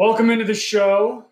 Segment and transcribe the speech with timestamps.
[0.00, 1.26] Welcome into the show.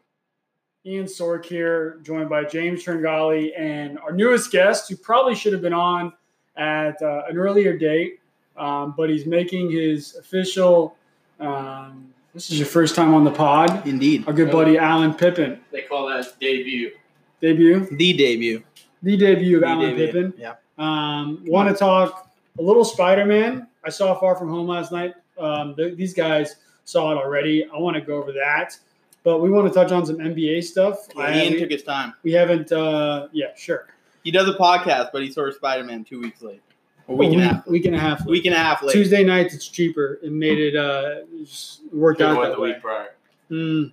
[0.84, 5.62] Ian Sork here, joined by James Tringali and our newest guest, who probably should have
[5.62, 6.12] been on
[6.54, 8.20] at uh, an earlier date,
[8.58, 10.98] um, but he's making his official.
[11.40, 13.86] Um, this is your first time on the pod.
[13.86, 14.24] Indeed.
[14.26, 15.58] Our good buddy Alan Pippin.
[15.72, 16.90] They call that debut.
[17.40, 17.86] Debut?
[17.90, 18.62] The debut.
[19.02, 20.06] The debut of The Alan debut.
[20.08, 20.34] Pippin.
[20.36, 20.56] Yeah.
[20.76, 23.66] Um, Want to talk a little Spider Man?
[23.82, 25.14] I saw Far From Home last night.
[25.38, 26.56] Um, th- these guys
[26.88, 27.64] saw it already.
[27.72, 28.76] I want to go over that,
[29.24, 31.06] but we want to touch on some NBA stuff.
[31.16, 32.14] I Ian took his time.
[32.22, 32.72] we haven't.
[32.72, 33.86] Uh, yeah, sure.
[34.24, 36.62] He does a podcast, but he saw Spider Man two weeks late.
[37.08, 37.66] A week and a half.
[37.66, 38.26] Week and a half.
[38.26, 38.92] Week and a half late.
[38.92, 40.18] Tuesday nights it's cheaper.
[40.22, 42.72] It made it uh, just worked Could've out went that the way.
[42.72, 43.08] week prior.
[43.50, 43.92] Mm,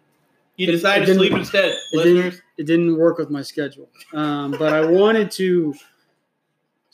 [0.57, 2.23] You It- decided it to sleep instead, it listeners.
[2.23, 3.87] didn't, it didn't work with my schedule.
[4.13, 5.73] Um, but I wanted to.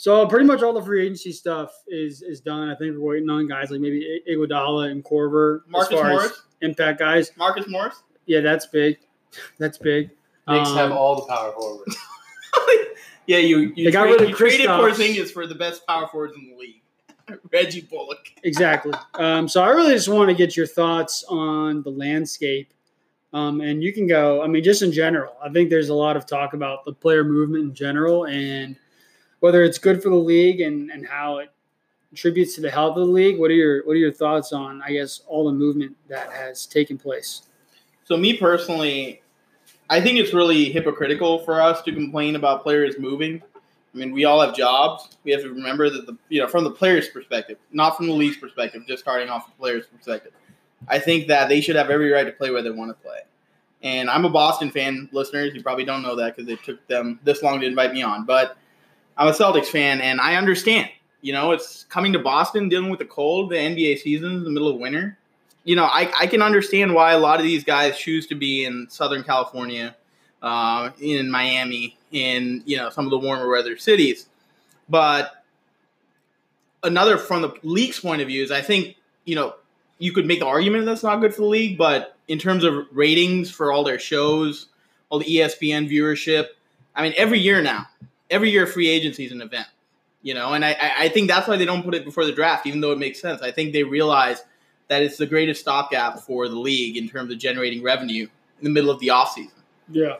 [0.01, 2.69] So pretty much all the free agency stuff is is done.
[2.69, 6.09] I think we're waiting on guys like maybe I- Iguodala and Korver Marcus as far
[6.09, 6.31] Morris.
[6.31, 7.31] as impact guys.
[7.37, 8.01] Marcus Morris.
[8.25, 8.97] Yeah, that's big.
[9.59, 10.09] That's big.
[10.47, 11.95] Knicks Um, have all the power forwards.
[13.27, 14.91] yeah, you you, They got trade- rid of you traded Kristaps.
[14.95, 16.81] Porzingis for the best power forwards in the league,
[17.53, 18.25] Reggie Bullock.
[18.43, 18.93] Exactly.
[19.13, 22.73] Um, so I really just want to get your thoughts on the landscape.
[23.33, 26.17] Um, and you can go, I mean, just in general, I think there's a lot
[26.17, 28.75] of talk about the player movement in general and
[29.41, 31.51] whether it's good for the league and, and how it
[32.09, 33.39] contributes to the health of the league.
[33.39, 36.65] What are your what are your thoughts on, I guess, all the movement that has
[36.65, 37.43] taken place?
[38.05, 39.21] So me personally,
[39.89, 43.41] I think it's really hypocritical for us to complain about players moving.
[43.93, 45.17] I mean, we all have jobs.
[45.23, 48.13] We have to remember that the you know from the players' perspective, not from the
[48.13, 50.33] league's perspective, just starting off the players' perspective.
[50.87, 53.19] I think that they should have every right to play where they want to play.
[53.83, 55.53] And I'm a Boston fan, listeners.
[55.53, 58.25] You probably don't know that because it took them this long to invite me on.
[58.25, 58.57] But
[59.17, 60.89] I'm a Celtics fan, and I understand.
[61.21, 64.67] You know, it's coming to Boston, dealing with the cold, the NBA season, the middle
[64.67, 65.17] of winter
[65.63, 68.65] you know, I, I can understand why a lot of these guys choose to be
[68.65, 69.95] in Southern California,
[70.41, 74.27] uh, in Miami, in you know some of the warmer weather cities.
[74.89, 75.43] But
[76.83, 79.55] another from the league's point of view is I think you know
[79.99, 82.87] you could make the argument that's not good for the league, but in terms of
[82.91, 84.67] ratings for all their shows,
[85.09, 86.47] all the ESPN viewership,
[86.95, 87.87] I mean every year now,
[88.31, 89.67] every year free agency is an event.
[90.23, 92.67] You know, and I, I think that's why they don't put it before the draft,
[92.67, 93.41] even though it makes sense.
[93.41, 94.43] I think they realize
[94.87, 98.27] that it's the greatest stopgap for the league in terms of generating revenue
[98.59, 99.51] in the middle of the offseason.
[99.89, 100.17] Yeah.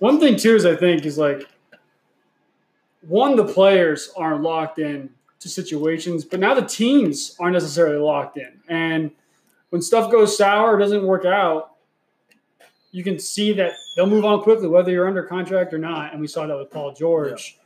[0.00, 1.46] One thing too is I think is like
[3.02, 5.10] one, the players aren't locked in
[5.40, 8.60] to situations, but now the teams aren't necessarily locked in.
[8.68, 9.12] And
[9.70, 11.74] when stuff goes sour, doesn't work out,
[12.90, 16.12] you can see that they'll move on quickly, whether you're under contract or not.
[16.12, 17.58] And we saw that with Paul George.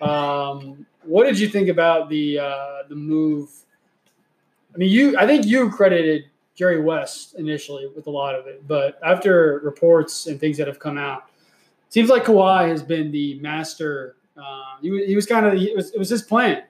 [0.00, 3.50] Um, what did you think about the uh, the move?
[4.74, 6.24] I mean, you I think you credited
[6.54, 10.78] Jerry West initially with a lot of it, but after reports and things that have
[10.78, 11.24] come out,
[11.88, 14.16] seems like Kawhi has been the master.
[14.36, 16.62] Uh, he, was- he was kind of it was, it was his plan.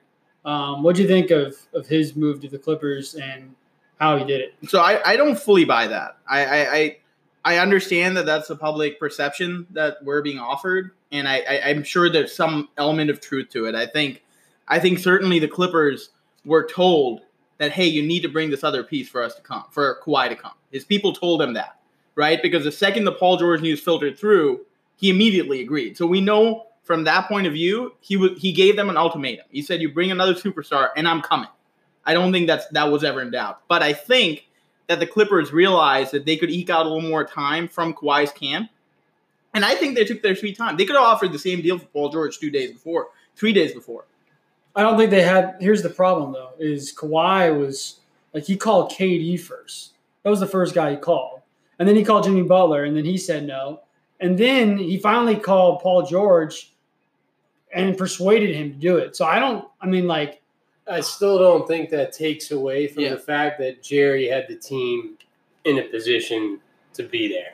[0.43, 3.53] Um, what do you think of of his move to the Clippers and
[3.99, 4.55] how he did it?
[4.69, 6.17] So I, I don't fully buy that.
[6.27, 6.97] I, I, I
[7.43, 11.83] I understand that that's the public perception that we're being offered, and I, I, I'm
[11.83, 13.75] sure there's some element of truth to it.
[13.75, 14.23] I think
[14.67, 16.09] I think certainly the Clippers
[16.45, 17.21] were told
[17.57, 20.29] that hey, you need to bring this other piece for us to come, for Kawhi
[20.29, 20.53] to come.
[20.71, 21.79] His people told him that,
[22.15, 22.41] right?
[22.41, 24.65] Because the second the Paul George news filtered through,
[24.95, 25.97] he immediately agreed.
[25.97, 29.45] So we know from that point of view, he was he gave them an ultimatum.
[29.49, 31.49] He said, "You bring another superstar, and I'm coming."
[32.05, 33.61] I don't think that's that was ever in doubt.
[33.67, 34.47] But I think
[34.87, 38.31] that the Clippers realized that they could eke out a little more time from Kawhi's
[38.31, 38.69] camp.
[39.53, 40.77] And I think they took their sweet time.
[40.77, 43.73] They could have offered the same deal for Paul George two days before, three days
[43.73, 44.05] before.
[44.75, 45.57] I don't think they had.
[45.59, 47.99] Here's the problem though: is Kawhi was
[48.33, 49.93] like he called KD first.
[50.23, 51.41] That was the first guy he called,
[51.77, 53.81] and then he called Jimmy Butler, and then he said no,
[54.19, 56.73] and then he finally called Paul George,
[57.73, 59.15] and persuaded him to do it.
[59.15, 59.67] So I don't.
[59.81, 60.40] I mean, like
[60.91, 63.09] I still don't think that takes away from Yeah.
[63.11, 65.17] the fact that Jerry had the team
[65.65, 66.59] in a position
[66.93, 67.53] to be there.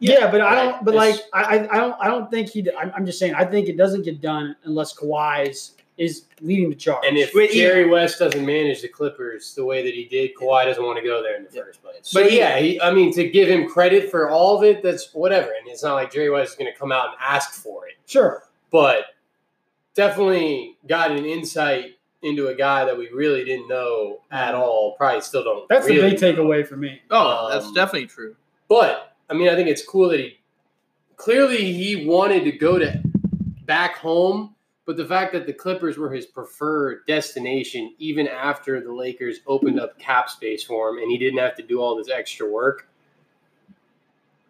[0.00, 0.84] yeah, but I don't.
[0.84, 1.96] But like I, I I don't.
[2.00, 2.66] I don't think he.
[2.76, 3.34] I'm, I'm just saying.
[3.34, 7.04] I think it doesn't get done unless Kawhi's is leading the charge.
[7.06, 10.64] And if Wait, Jerry West doesn't manage the Clippers the way that he did, Kawhi
[10.64, 11.62] doesn't want to go there in the Yeah.
[11.64, 11.96] first place.
[12.02, 15.12] So But yeah, he, I mean, to give him credit for all of it, that's
[15.12, 15.48] whatever.
[15.48, 17.94] And it's not like Jerry West is going to come out and ask for it,
[18.06, 19.04] sure, but
[19.94, 24.94] definitely got an insight into a guy that we really didn't know at all.
[24.96, 25.68] Probably still don't.
[25.68, 26.44] that's really the big know.
[26.44, 27.00] takeaway for me.
[27.10, 28.36] Oh, that's Um, definitely true.
[28.68, 30.38] But I mean, I think it's cool that he
[31.16, 33.02] clearly he wanted to go to
[33.64, 34.54] back home,
[34.86, 39.78] but the fact that the Clippers were his preferred destination, even after the Lakers opened
[39.80, 42.88] up cap space for him, and he didn't have to do all this extra work.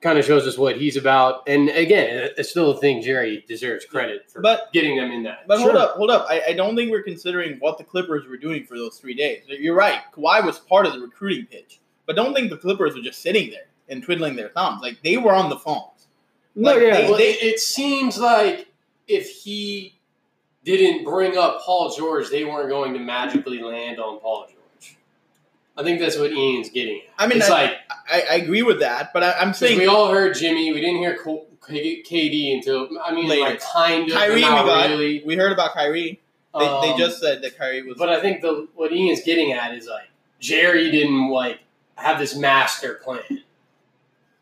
[0.02, 1.42] Kind of shows us what he's about.
[1.46, 5.46] And again, it's still a thing Jerry deserves credit for But- getting them in that.
[5.46, 6.26] But hold up, hold up.
[6.28, 9.42] I, I don't think we're considering what the Clippers were doing for those three days.
[9.46, 10.00] You're right.
[10.14, 13.50] Kawhi was part of the recruiting pitch, but don't think the Clippers were just sitting
[13.50, 14.82] there and twiddling their thumbs.
[14.82, 16.08] Like they were on the phones.
[16.54, 16.96] No, yeah.
[17.02, 18.66] they- Well, it, it seems like
[19.08, 19.98] if he
[20.64, 24.58] didn't bring up Paul George, they weren't going to magically land on Paul George.
[25.76, 27.14] I think that's what Ian's getting at.
[27.18, 27.76] I mean, it's I- like
[28.10, 30.72] I, I agree with that, but I, I'm 'cause saying we all heard Jimmy.
[30.72, 33.42] We didn't hear KD until I mean, Later.
[33.42, 34.34] like kind of, Kyrie.
[34.36, 34.88] We got.
[34.90, 35.22] really.
[35.24, 36.20] We heard about Kyrie.
[36.54, 37.96] They, they Um, just said that Kyrie was.
[37.96, 40.08] But I think the what Ian's getting at is like
[40.40, 41.60] Jerry didn't like
[41.94, 43.22] have this master plan.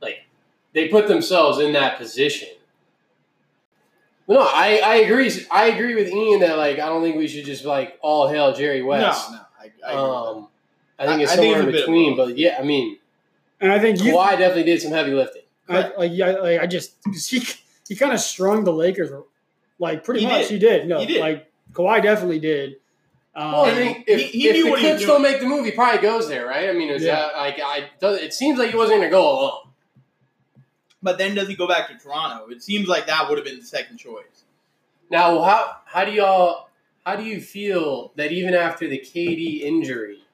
[0.01, 0.25] Like
[0.73, 2.49] they put themselves in that position.
[4.27, 5.31] But no, I, I agree.
[5.51, 8.53] I agree with Ian that like I don't think we should just like all hail
[8.55, 9.31] Jerry West.
[9.31, 9.39] no.
[9.61, 9.97] I, I agree with that.
[9.99, 10.49] um,
[11.01, 12.17] I think it's I- I think somewhere it's in a bit of between.
[12.17, 12.99] But yeah, I mean,
[13.61, 15.43] and I think you, Kawhi definitely did some heavy lifting.
[15.69, 17.43] I, like, yeah, like, I just 'cause he
[17.89, 19.11] he kind of strung the Lakers,
[19.79, 20.43] like pretty He much.
[20.43, 20.51] did.
[20.51, 20.87] He did.
[20.89, 21.21] No, He did.
[21.21, 22.77] like Kawhi definitely did.
[23.35, 25.47] Um, Well, I think if, he- he if knew the what Clips don't make the
[25.47, 26.69] move, he probably goes there, right?
[26.69, 27.15] I mean, is Yeah.
[27.17, 27.89] that like I?
[28.01, 29.69] Does, it seems like he wasn't going to go alone.
[31.03, 32.49] But then does he go back to Toronto?
[32.51, 34.45] It seems like that would have been the second choice.
[35.11, 36.69] Now, how how do y'all
[37.07, 40.25] how do you feel that even after the KD injury,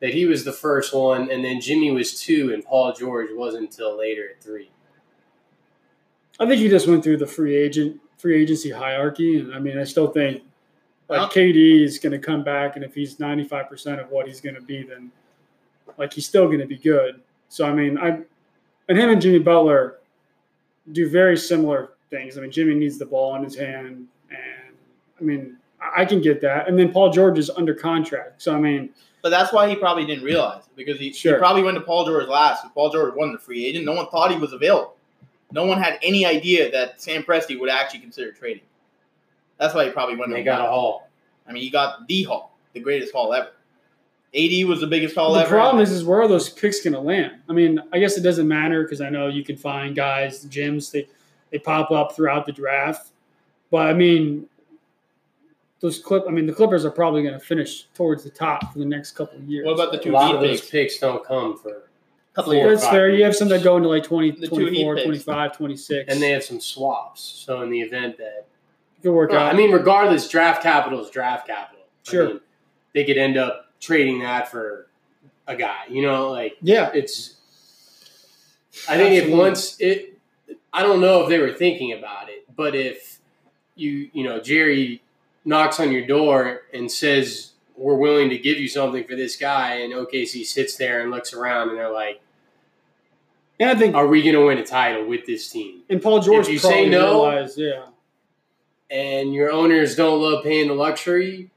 [0.00, 3.64] that he was the first one, and then Jimmy was two, and Paul George wasn't
[3.64, 4.70] until later at three?
[6.40, 9.78] I think he just went through the free agent free agency hierarchy, and I mean,
[9.78, 10.42] I still think
[11.08, 14.10] like Well- KD is going to come back, and if he's ninety five percent of
[14.10, 15.10] what he's going to be, then
[15.96, 17.20] like he's still going to be good.
[17.48, 18.20] So I mean, I
[18.88, 19.98] and him and Jimmy Butler
[20.92, 22.38] do very similar things.
[22.38, 24.74] I mean, Jimmy needs the ball in his hand, and
[25.20, 26.68] I mean, I I can get that.
[26.68, 28.90] And then Paul George is under contract, so I mean,
[29.22, 31.34] But that's why he probably didn't realize it because he, Sure.
[31.34, 32.62] he probably went to Paul George last.
[32.64, 33.84] And Paul George wasn't a free agent.
[33.84, 34.94] No one thought he was available.
[35.50, 38.62] No one had any idea that Sam Presti would actually consider trading.
[39.58, 40.30] That's why he probably went.
[40.32, 41.08] They got a haul.
[41.48, 43.48] I mean, he got the haul, the greatest haul ever.
[44.34, 45.48] AD was the biggest haul the ever.
[45.48, 47.32] The problem is, is where are those picks going to land?
[47.48, 50.90] I mean, I guess it doesn't matter because I know you can find guys, gyms,
[50.92, 51.08] they
[51.50, 53.08] they pop up throughout the draft.
[53.70, 54.46] But I mean,
[55.80, 56.24] those clip.
[56.28, 59.12] I mean, the Clippers are probably going to finish towards the top for the next
[59.12, 59.64] couple of years.
[59.66, 60.10] What about the two?
[60.10, 60.70] A two lot of those picks?
[60.70, 61.88] picks don't come for,
[62.34, 62.80] couple four of or years.
[62.80, 63.10] That's fair.
[63.10, 66.12] You have some that go into like 20, The two heat 24, 25, 26.
[66.12, 67.22] and they have some swaps.
[67.22, 68.46] So in the event that
[68.98, 69.54] it could work Well, out.
[69.54, 71.84] I mean, regardless, draft capital is draft capital.
[72.06, 72.26] I Sure.
[72.28, 72.40] mean,
[72.94, 74.88] they could end up trading that for
[75.46, 75.82] a guy.
[75.88, 77.34] You know, like yeah, it's.
[78.88, 80.18] I think if once it,
[80.72, 83.18] I don't know if they were thinking about it, but if
[83.74, 85.02] you, you know, Jerry
[85.44, 89.74] knocks on your door and says we're willing to give you something for this guy,
[89.76, 92.20] and OKC sits there and looks around and they're like,
[93.60, 96.20] and I think "Are we going to win a title with this team?" and Paul
[96.20, 97.86] George if you say no- realized, yeah,
[98.90, 101.50] and your owners don't love paying the luxury,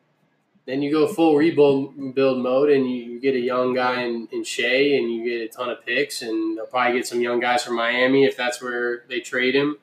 [0.66, 4.28] then you go full rebuild build mode and you, you get a young guy in,
[4.32, 7.40] in Shea and you get a ton of picks and they'll probably get some young
[7.40, 9.78] guys from Miami if that's where they trade him.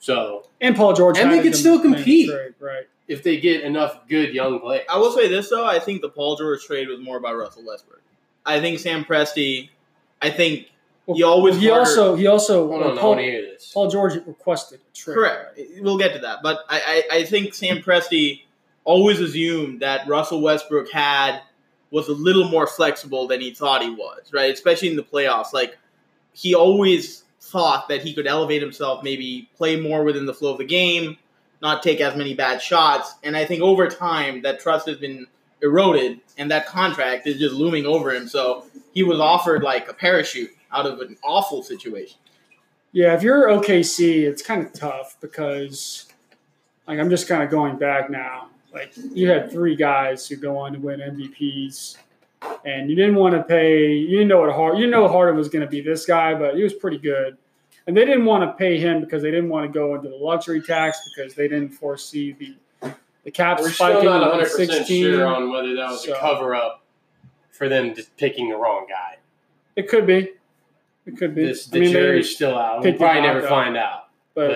[0.00, 2.30] So and Paul George, And they could still compete.
[2.30, 2.88] trade, right?
[3.08, 5.66] If they get enough good young players, I will say this though.
[5.66, 8.02] I think the Paul George trade was more about Russell Westbrook.
[8.46, 9.70] I think Sam Presti.
[10.22, 10.68] I think
[11.14, 13.70] he always He harder- also he also hold on, Paul, want to hear this.
[13.72, 15.14] Paul George requested a trade.
[15.14, 15.60] Correct.
[15.80, 16.38] We'll get to that.
[16.42, 18.42] But I, I, I think Sam Presti
[18.84, 21.40] always assumed that Russell Westbrook had
[21.90, 24.52] was a little more flexible than he thought he was, right?
[24.52, 25.52] Especially in the playoffs.
[25.52, 25.78] Like
[26.34, 30.58] he always thought that he could elevate himself, maybe play more within the flow of
[30.58, 31.16] the game,
[31.60, 33.14] not take as many bad shots.
[33.22, 35.26] And I think over time that trust has been
[35.62, 38.28] eroded and that contract is just looming over him.
[38.28, 42.18] So he was offered like a parachute out of an awful situation.
[42.92, 46.06] Yeah, if you're OKC, it's kind of tough because,
[46.86, 48.48] like, I'm just kind of going back now.
[48.72, 51.98] Like, you had three guys who go on to win MVPs,
[52.64, 53.92] and you didn't want to pay.
[53.92, 54.76] You didn't know what Hard.
[54.76, 57.36] You didn't know Harden was going to be this guy, but he was pretty good.
[57.88, 60.14] And they didn't want to pay him because they didn't want to go into the
[60.16, 62.54] luxury tax because they didn't foresee the
[63.24, 65.02] the cap We're still not 100 percent 16.
[65.04, 66.82] sure on whether that was So- a cover up
[67.50, 69.16] for them just picking the wrong guy.
[69.74, 70.32] It could be.
[71.06, 71.46] It could be.
[71.46, 72.82] This, I the mean, they- jury's still out.
[72.84, 73.50] We'll probably never knockout.
[73.50, 74.08] find out.
[74.34, 74.48] but,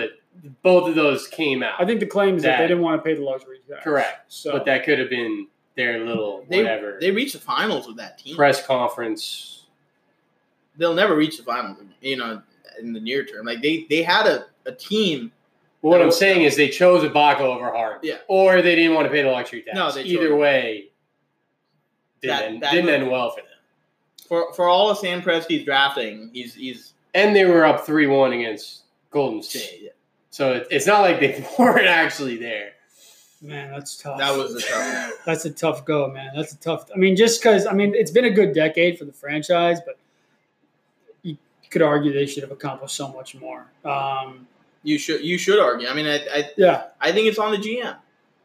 [0.43, 1.73] But both of those came out.
[1.79, 3.83] I think the claim is that, that- they didn't want to pay the luxury tax.
[3.83, 4.31] Correct.
[4.31, 7.97] So, But that could have been their little They, whatever they reached the finals with
[7.97, 8.35] that team.
[8.35, 9.65] press conference.
[10.77, 12.41] they'll never reach the finals, you know,
[12.81, 13.45] in the near term.
[13.45, 15.31] Like they they had a, a team.
[15.81, 17.99] But what I'm saying is they chose Ibaka over Hart.
[18.03, 18.15] Yeah.
[18.29, 19.75] Or they didn't want to pay the luxury tax.
[19.75, 20.91] No, they chose- Either way,
[22.21, 23.47] didn't, That- end, that didn't end well for them.
[24.27, 28.31] For for all of Sam Presti's drafting, he's he's and they were up three one
[28.33, 29.89] against Golden State.
[30.29, 32.71] So it, it's not like they weren't actually there.
[33.41, 34.17] Man, that's tough.
[34.19, 35.11] That was a tough.
[35.25, 36.31] That's a tough go, man.
[36.33, 36.85] That's a tough.
[36.95, 39.97] I mean, just because I mean, it's been a good decade for the franchise, but
[39.97, 40.02] you
[41.73, 43.65] could argue they should have accomplished so much more.
[43.83, 44.47] Um,
[44.83, 45.87] You should you should argue.
[45.87, 47.97] I mean, I, I yeah, I think it's on the GM.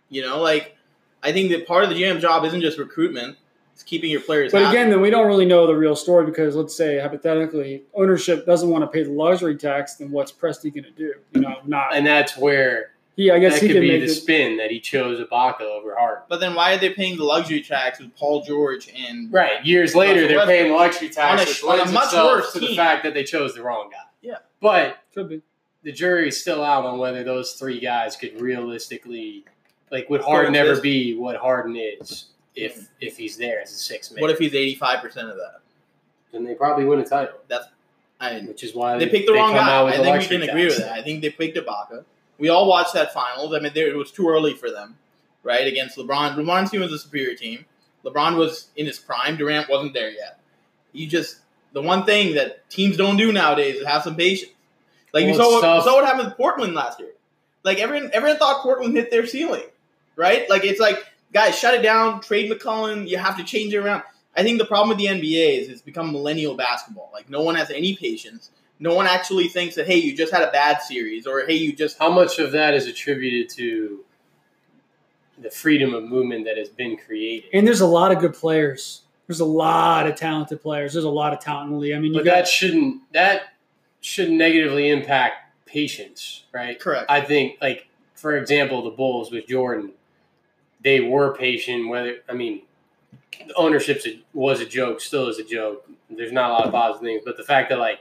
[0.09, 0.77] You know, like
[1.23, 3.37] I think that part of the GM job isn't just recruitment;
[3.75, 4.51] it's keeping your players.
[4.51, 4.77] but happy.
[4.77, 8.71] again, then we don't really know the real story because let's say hypothetically, ownership doesn't
[8.71, 9.97] want to pay the luxury tax.
[9.97, 11.15] Then what's Presti going to do?
[11.35, 13.31] You know, not And that's where he.
[13.31, 14.15] I guess that he could can be make the it.
[14.15, 16.23] spin that he chose Ibaka over Harden.
[16.29, 19.63] but then why are they paying the luxury tax with Paul George and Right.
[19.65, 20.57] Years later, Russell they're Westbrook.
[20.59, 21.45] paying luxury tax, On a-
[21.77, 23.99] which on a much worse to the fact that they chose the wrong guy.
[24.23, 24.37] Yeah.
[24.61, 25.43] But Could be.
[25.83, 29.45] the jury's still out on whether those three guys could realistically,
[29.91, 30.83] like, would Harden ever Coexist.
[30.83, 34.21] be what Harden is if if he's there as a six man?
[34.21, 35.61] what if he's eighty five percent of that?
[36.33, 37.67] Then they probably win a title, That's
[38.21, 39.83] I mean, which is why they picked the wrong guy.
[39.87, 40.93] I think we luxury can agree with that.
[40.93, 42.05] I think they picked Ibaka.
[42.38, 43.54] We all watched that finals.
[43.54, 44.97] I mean, there, it was too early for them,
[45.42, 45.66] right?
[45.66, 46.37] Against LeBron.
[46.37, 47.64] LeBron's team was a superior team.
[48.04, 49.37] LeBron was in his prime.
[49.37, 50.40] Durant wasn't there yet.
[50.92, 51.38] You just
[51.73, 54.52] the one thing that teams don't do nowadays is have some patience.
[55.12, 55.85] Like you saw, what, tough.
[55.85, 57.11] saw what happened with Portland last year.
[57.64, 59.64] Like everyone, everyone thought Portland hit their ceiling,
[60.16, 60.49] right?
[60.49, 62.21] Like it's like guys, shut it down.
[62.21, 63.09] Trade McCullough.
[63.09, 64.02] You have to change it around.
[64.37, 67.11] I think the problem with the NBA is it's become millennial basketball.
[67.12, 68.50] Like no one has any patience.
[68.81, 71.73] No one actually thinks that hey, you just had a bad series, or hey, you
[71.73, 74.05] just How much of that is attributed to
[75.41, 77.51] the freedom of movement that has been created?
[77.53, 79.03] And there's a lot of good players.
[79.27, 80.95] There's a lot of talented players.
[80.95, 81.95] There's a lot of talent in the league.
[81.95, 83.43] I mean, you But got that shouldn't that
[84.01, 86.79] shouldn't negatively impact patience, right?
[86.81, 87.11] correct.
[87.11, 89.93] I think, like for example, the Bulls with Jordan,
[90.83, 91.89] they were patient.
[91.89, 92.63] Whether I mean,
[93.47, 95.89] the ownership was a joke, still is a joke.
[96.11, 98.01] There's not a lot of positive things, but the fact that like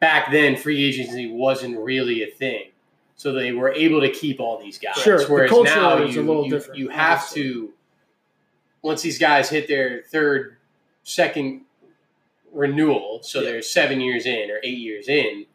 [0.00, 2.70] back then free agency wasn't really a thing,
[3.16, 4.96] so they were able to keep all these guys.
[4.96, 7.42] Sure, the Whereas culture now is a you, little you, different, you have obviously.
[7.42, 7.72] to
[8.82, 10.56] once these guys hit their third,
[11.02, 11.62] second
[12.52, 13.50] renewal, so Yeah.
[13.52, 15.46] they're seven years in or eight years in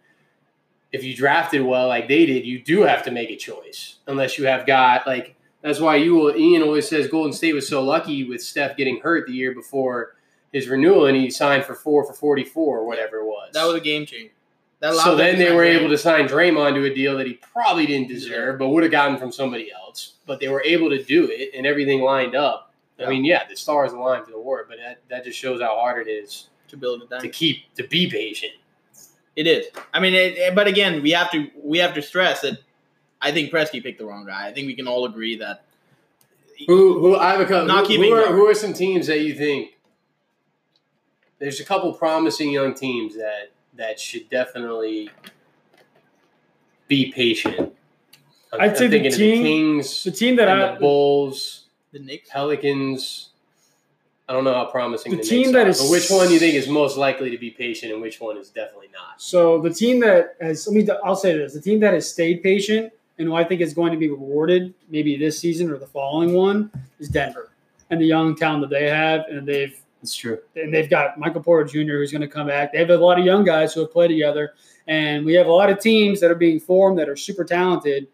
[0.92, 3.96] if you drafted well like they did, you do have to make a choice.
[4.06, 7.68] Unless you have got like that's why you will Ian always says Golden State was
[7.68, 10.16] so lucky with Steph getting hurt the year before
[10.52, 13.50] his renewal and he signed for four for forty four or whatever it was.
[13.54, 14.33] that was a game changer.
[14.92, 18.10] So then they were able to sign Draymond to a deal that he probably didn't
[18.10, 20.16] deserve, but would have gotten from somebody else.
[20.26, 22.74] But they were able to do it and everything lined up.
[23.04, 25.76] I mean, yeah, the stars aligned for the war, but that, that just shows how
[25.76, 28.54] hard it is to build it to keep to be patient.
[29.36, 29.66] It is.
[29.94, 32.60] I mean, it, it- but again, we have to we have to stress that
[33.22, 34.48] I think Presti picked the wrong guy.
[34.48, 35.64] I think we can all agree that
[36.68, 37.68] Who who I have a couple.
[37.68, 39.72] Not who, keeping who are, who are some teams that you think?
[41.40, 45.10] There's a couple promising young teams that that should definitely
[46.88, 47.74] be patient.
[48.52, 51.66] I'm, I'd say I'm the team- the Kings, the team that and I the Bulls,
[51.92, 52.30] the Knicks.
[52.30, 53.30] Pelicans.
[54.30, 56.28] I don't know how promising The the, team Knicks that are, is- but which one
[56.28, 59.22] do you think is most likely to be patient, and which one is definitely not?
[59.22, 62.42] So the team that has, let me, I'll say this: the team that has stayed
[62.44, 65.86] patient and who I think is going to be rewarded, maybe this season or the
[65.88, 67.52] following one, is Denver
[67.90, 70.38] and the young talent that they have, and they've That's true.
[70.56, 71.94] and they've got Michael Porter Jr.
[71.94, 72.74] who's going to come back.
[72.74, 74.54] They have a lot of young guys who have played together,
[74.88, 78.08] and we have a lot of teams that are being formed that are super talented.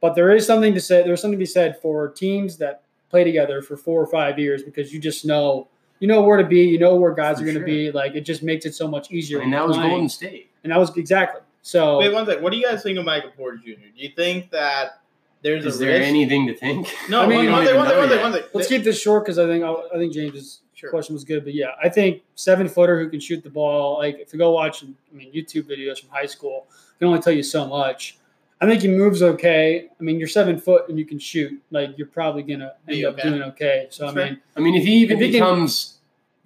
[0.00, 1.02] But there is something to say.
[1.04, 4.62] There's something to be said for teams that play together for four or five years
[4.62, 5.68] because you just know
[6.00, 6.62] you know where to be.
[6.62, 7.66] You know where guys For are going to sure.
[7.66, 7.92] be.
[7.92, 9.38] Like it just makes it so much easier.
[9.38, 9.90] I mean, when that was playing.
[9.90, 10.50] Golden State.
[10.64, 11.98] and that was exactly so.
[11.98, 12.42] Wait one second.
[12.42, 13.70] What do you guys think of Michael Porter Jr.?
[13.94, 15.00] Do you think that
[15.42, 16.08] there's Is a there risk?
[16.08, 16.86] anything to think?
[17.10, 18.22] no, I mean, one, you one don't second, even one second, know one second, yet.
[18.22, 18.48] one second.
[18.54, 20.90] Let's keep this short because I think I think James's Sure.
[20.90, 21.44] question was good.
[21.44, 23.98] But yeah, I think seven footer who can shoot the ball.
[23.98, 26.66] Like if you go watch, I mean, YouTube videos from high school
[26.98, 28.16] can only tell you so much.
[28.62, 29.88] I think he moves okay.
[29.98, 31.60] I mean, you're seven foot and you can shoot.
[31.70, 33.28] Like you're probably gonna end Be up okay.
[33.28, 33.86] doing okay.
[33.90, 34.24] So I Sure.
[34.24, 35.98] mean, I mean, if he even If he can- becomes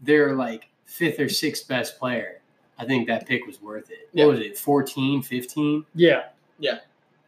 [0.02, 2.40] their like fifth or sixth best player,
[2.78, 4.08] I think that pick was worth it.
[4.12, 4.26] Yeah.
[4.26, 5.84] What was it, 14, 15?
[5.94, 6.24] yeah,
[6.58, 6.78] yeah.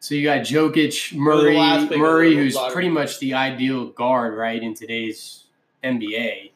[0.00, 4.34] So you got Jokic, Murray, last pick was Murray, who's pretty much the ideal guard,
[4.36, 5.44] right, in today's
[5.82, 6.50] NBA.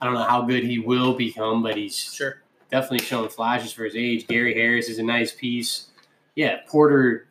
[0.00, 2.40] I don't know how good he will become, but he's Sure.
[2.70, 4.26] definitely showing flashes for his age.
[4.26, 5.86] Gary Harris is a nice piece.
[6.36, 7.26] Yeah, Porter.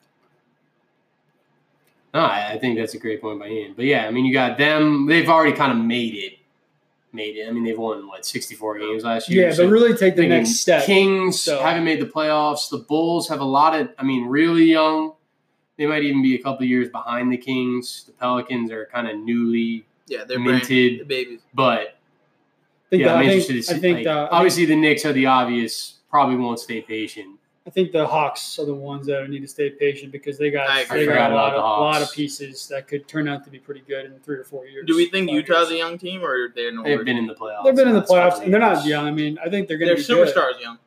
[2.14, 3.74] No, I I think that's a great point by Ian.
[3.76, 5.06] But yeah, I mean, you got them.
[5.06, 6.34] They've already kind of made it.
[7.14, 7.48] Made it.
[7.48, 9.48] I mean, they've won what sixty-four games last year.
[9.48, 10.86] yeah, so but really take the next step.
[10.86, 12.70] Kings So- haven't made the playoffs.
[12.70, 13.90] The Bulls have a lot of.
[13.98, 15.14] I mean, really young.
[15.78, 18.04] They might even be a couple years behind the Kings.
[18.08, 21.42] The Pelicans are kind of newly Yeah, they're minted, babies.
[21.54, 21.97] but I
[22.90, 23.76] think yeah, that- I'm I interested think, to see.
[23.76, 27.40] I think like, that- obviously, the Knicks are the obvious probably won't stay patient.
[27.66, 30.70] I think the Hawks are the ones that need to stay patient because they got
[30.70, 33.10] I they got a I lot forgot of, about the lot of pieces that could
[33.10, 34.86] turn out to be pretty good in three or four years.
[34.88, 35.72] Do we think five Utah's years.
[35.72, 36.84] a young team or they're no?
[36.84, 37.66] They've been in the playoffs.
[37.66, 38.42] They've been in the playoffs.
[38.42, 38.86] And they're not years.
[38.88, 39.06] young.
[39.06, 40.34] I mean, I think they're going They're to be good.
[40.34, 40.78] superstars young,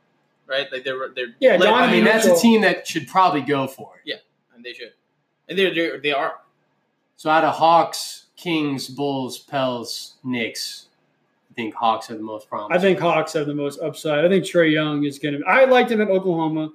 [0.46, 0.72] right?
[0.72, 3.66] Like they're they're Yeah, led Donovan I mean, that's a team that should probably go
[3.66, 4.08] for it.
[4.08, 4.16] Yeah,
[4.56, 4.94] and they should,
[5.50, 6.36] and they're, they're they are.
[7.16, 10.89] So out of Hawks, Kings, Bulls, Pels, Knicks, I
[11.60, 12.76] think Hawks are the most promising.
[12.76, 14.24] I think Hawks have the most upside.
[14.24, 15.46] I think Trae Young is going to.
[15.46, 16.72] I liked him at Oklahoma.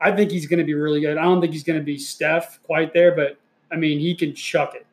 [0.00, 1.16] I think he's going to be really good.
[1.16, 3.38] I don't think he's going to be Steph quite there, but
[3.72, 4.86] I mean, he can chuck it.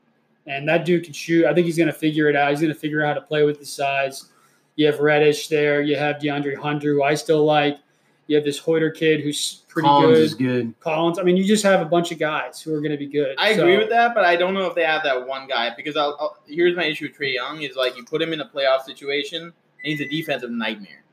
[0.45, 1.45] And that dude can shoot.
[1.45, 2.51] I think he's going to figure it out.
[2.51, 4.29] He's going to figure out how to play with the size.
[4.75, 5.81] You have Reddish there.
[5.81, 7.77] You have DeAndre Hunter, who I still like.
[8.27, 10.23] You have this Huerter kid who's pretty Collins good.
[10.23, 10.79] is good.
[10.79, 11.19] Collins.
[11.19, 13.35] I mean, you just have a bunch of guys who are going to be good.
[13.37, 15.71] I So- agree with that, but I don't know if they have that one guy
[15.75, 18.39] because I'll, I'll, here's my issue with Trae Young is like you put him in
[18.39, 19.51] a playoff situation and
[19.81, 21.03] he's a defensive nightmare.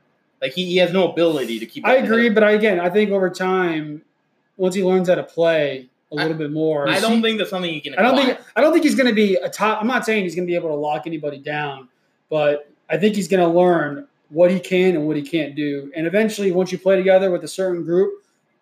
[0.41, 1.85] Like he, he has no ability to keep.
[1.85, 4.01] I agree, with but I, again, I think over time,
[4.57, 6.89] once he learns how to play a little bit more.
[6.89, 7.95] I don't think that's something he can.
[7.95, 9.81] I don't think I don't think he's going to be a top.
[9.81, 11.89] I'm not saying he's going to be able to lock anybody down,
[12.29, 15.91] but I think he's going to learn what he can and what he can't do.
[15.95, 18.13] And eventually, once you play together with a certain group,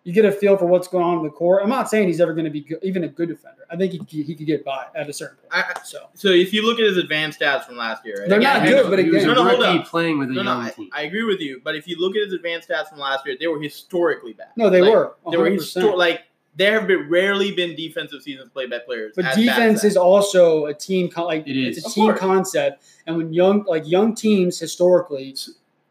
[0.02, 1.62] you get a feel for what's going on in the court.
[1.62, 3.66] I'm not saying he's ever going to be good, even a good defender.
[3.70, 5.52] I think he, could- he could get by at a certain point.
[5.52, 8.28] I- so So if you look at his advanced stats from last year, right?
[8.28, 8.90] They're again, not good, on.
[8.90, 9.86] but he was again- a No, no, hold up.
[9.86, 10.88] playing with a No, no, young I, team.
[10.92, 13.36] I agree with you, but if you look at his advanced stats from last year,
[13.38, 14.48] they were historically bad.
[14.56, 15.12] no, they Like, were.
[15.30, 15.84] They were 100%.
[15.84, 16.22] histor- like
[16.56, 19.12] there have been rarely been defensive seasons played by players.
[19.14, 19.88] But as bad defense as that.
[19.88, 22.18] is also a team con- like It it's a Of team course.
[22.18, 25.36] concept, and when young like young teams historically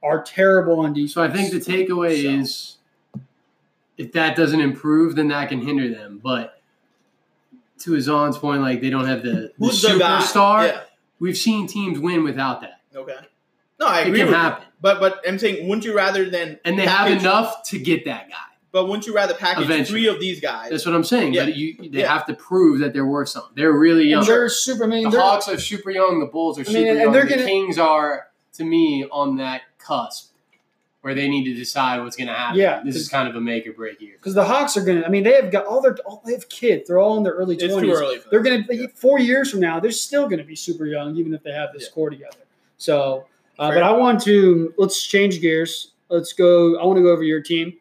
[0.01, 1.13] are terrible on defense.
[1.13, 2.75] So I think the takeaway So- is
[3.97, 6.19] if that doesn't improve, then that can hinder them.
[6.23, 6.61] But
[7.79, 10.67] to Azan's point, like they don't have the, the Who's the superstar.
[10.67, 10.81] Yeah.
[11.19, 12.79] We've seen teams win without that.
[12.95, 13.15] Okay.
[13.79, 14.41] No, I It agree can with you.
[14.41, 14.65] happen.
[14.81, 18.29] But but I'm saying, wouldn't you rather than And they have enough to get that
[18.29, 18.35] guy.
[18.71, 20.01] But wouldn't you rather package Eventually.
[20.01, 20.69] three of these guys?
[20.69, 21.33] That's what I'm saying.
[21.33, 21.45] Yeah.
[21.45, 22.13] But you, they Yeah.
[22.13, 23.51] have to prove that they're worth something.
[23.55, 24.19] They're really young.
[24.19, 24.83] and they're super.
[24.83, 26.19] I mean, the they're- Hawks are super young.
[26.19, 27.11] The Bulls are I mean, super and young.
[27.11, 30.25] they're the gonna- Kings are, to me, on that cusp
[31.01, 32.59] where they need to decide what's going to happen.
[32.59, 34.15] Yeah, this is kind of a make or break year.
[34.17, 35.05] because the Hawks are going to.
[35.05, 36.87] I mean, they have got all their all they have kids.
[36.87, 37.95] They're all in their early it's too twenties.
[37.97, 38.17] early.
[38.29, 39.79] They're going to four years from now.
[39.79, 41.93] They're still going to be super young, even if they have this Yeah.
[41.95, 42.43] core together.
[42.77, 43.25] So,
[43.57, 45.93] uh, but I want to let's change gears.
[46.09, 46.77] Let's go.
[46.79, 47.73] I want to go over your team,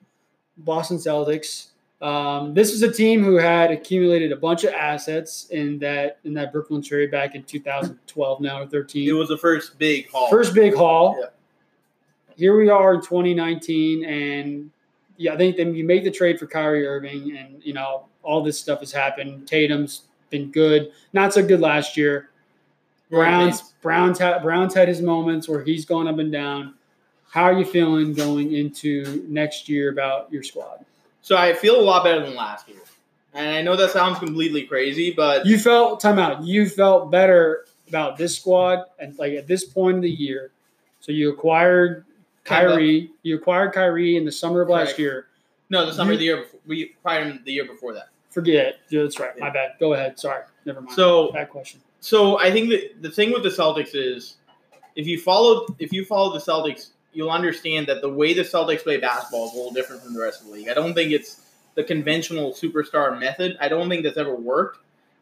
[0.58, 1.66] Boston Celtics.
[2.00, 6.34] Um, this is a team who had accumulated a bunch of assets in that in
[6.34, 9.08] that Brooklyn trade back in 2012, now or 13.
[9.08, 10.30] It was the first big haul.
[10.30, 11.16] First big haul.
[11.18, 11.26] Yeah.
[12.38, 14.70] Here we are in 2019, and
[15.16, 18.42] yeah, I think then you made the trade for Kyrie Irving, and you know all
[18.44, 19.48] this stuff has happened.
[19.48, 22.30] Tatum's been good, not so good last year.
[23.10, 26.74] Brown's Brown's had Brown's had his moments where he's gone up and down.
[27.28, 30.84] How are you feeling going into next year about your squad?
[31.22, 32.78] So I feel a lot better than last year.
[33.34, 36.44] And I know that sounds completely crazy, but You felt time out.
[36.44, 40.52] You felt better about this squad and like at this point of the year.
[41.00, 42.04] So you acquired
[42.48, 42.70] Kemba.
[42.70, 43.10] Kyrie.
[43.22, 45.26] You acquired Kyrie in the summer of last year.
[45.70, 48.08] no, the summer You- of the year before, we acquired him the year before that.
[48.30, 48.76] Forget.
[48.90, 49.38] Yeah, that's right.
[49.38, 49.72] My bad.
[49.80, 50.18] Go ahead.
[50.18, 50.42] Sorry.
[50.64, 50.94] Never mind.
[50.94, 51.80] So bad question.
[52.00, 54.36] So I think that the thing with the Celtics is,
[54.96, 58.82] if you follow if you follow the Celtics, you'll understand that the way the Celtics
[58.82, 60.68] play basketball is a little different from the rest of the league.
[60.68, 61.42] I don't think it's
[61.74, 63.56] the conventional superstar method.
[63.60, 64.78] I don't think that's ever worked.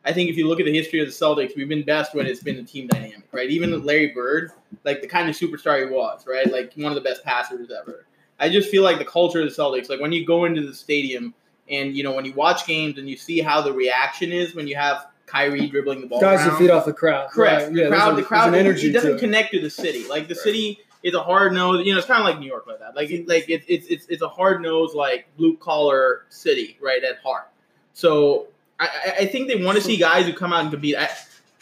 [0.07, 2.27] I think if you look at the history of the Celtics, we've been best when
[2.27, 3.51] it's been a team dynamic, right?
[3.51, 4.53] Even Larry Bird,
[4.85, 6.51] like the kind of superstar he was, right?
[6.51, 8.07] Like one of the best passers ever.
[8.39, 10.75] I just feel like the culture of the Celtics, like when you go into the
[10.75, 11.35] stadium
[11.69, 14.69] and you know when you watch games and you see how the reaction is when
[14.69, 16.21] you have Kyrie dribbling the ball.
[16.21, 16.59] Guys who around.
[16.59, 17.31] feed off the crowd.
[17.31, 17.65] Correct.
[17.65, 17.75] Right.
[17.75, 20.07] the Yeah, crowd, a- the crowd, energy it doesn't connect to the city.
[20.07, 20.43] Like the Right.
[20.45, 21.85] city is a hard nose.
[21.85, 22.95] You know, it's kind of like New York like that.
[22.95, 27.19] Like, it, like it's it's it's a hard nose, like blue collar city, right at
[27.25, 27.49] heart.
[27.95, 28.47] So
[28.79, 30.97] I, I- think they want to see guys who come out and compete.
[30.97, 31.09] I,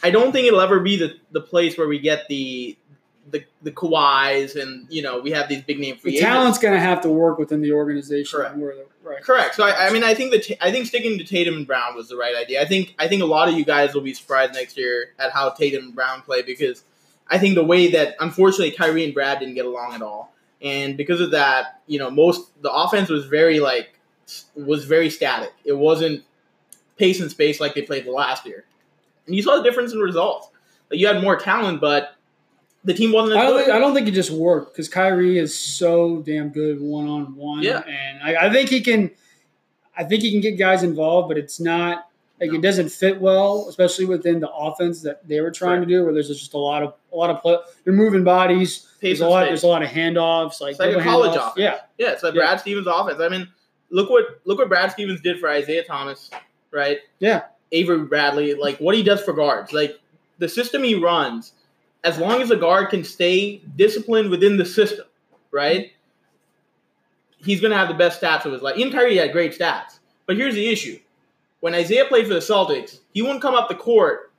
[0.03, 2.77] I don't think it'll ever be the, the place where we get the
[3.31, 6.29] the the Kawhis and you know we have these big name free The agents.
[6.31, 8.37] talent's going to have to work within the organization.
[8.39, 8.55] Correct.
[8.55, 9.21] Where the, right.
[9.23, 9.55] Correct.
[9.55, 12.07] So I, I mean, I think that I think sticking to Tatum and Brown was
[12.07, 12.61] the right idea.
[12.61, 15.31] I think I think a lot of you guys will be surprised next year at
[15.31, 16.83] how Tatum and Brown play because
[17.27, 20.95] I think the way that unfortunately Kyrie and Brad didn't get along at all, and
[20.95, 23.97] because of that, you know, most the offense was very like
[24.55, 25.51] was very static.
[25.63, 26.23] It wasn't
[26.97, 28.65] pace and space like they played the last year,
[29.27, 30.49] and you saw the difference in results.
[30.89, 32.15] Like you had more talent, but
[32.83, 33.37] the team wasn't.
[33.39, 33.65] I don't, good.
[33.65, 37.35] think, I don't think it just worked because Kyrie is so damn good one on
[37.35, 37.63] one.
[37.63, 37.81] Yeah.
[37.87, 39.11] and I, I think he can.
[39.97, 42.09] I think he can get guys involved, but it's not.
[42.41, 42.57] Like No.
[42.59, 46.13] it doesn't fit well, especially within the offense that they were trying to do, where
[46.13, 47.57] there's just a lot of a lot of play.
[47.85, 48.79] You're moving bodies.
[48.99, 49.43] Pace There's a lot.
[49.43, 49.49] space.
[49.51, 50.59] There's a lot of handoffs.
[50.59, 51.51] Like, It's like a college handoffs.
[51.51, 51.53] offense.
[51.57, 52.41] Yeah, Yeah, it's like Yeah.
[52.41, 53.21] Brad Stevens' offense.
[53.21, 53.47] I mean,
[53.89, 56.29] look what look what Brad Stevens did for Isaiah Thomas,
[56.75, 56.99] right?
[57.19, 57.43] Yeah.
[57.71, 59.73] Avery Bradley, like what he does for guards.
[59.73, 59.99] Like
[60.37, 61.53] the system he runs,
[62.03, 65.05] as long as a guard can stay disciplined within the system,
[65.51, 65.91] right?
[67.37, 68.77] He's gonna have the best stats of his life.
[68.77, 69.99] Ian Kyrie had great stats.
[70.25, 70.99] But here's the issue.
[71.59, 74.31] When Isaiah played for the Celtics, he wouldn't come up the court.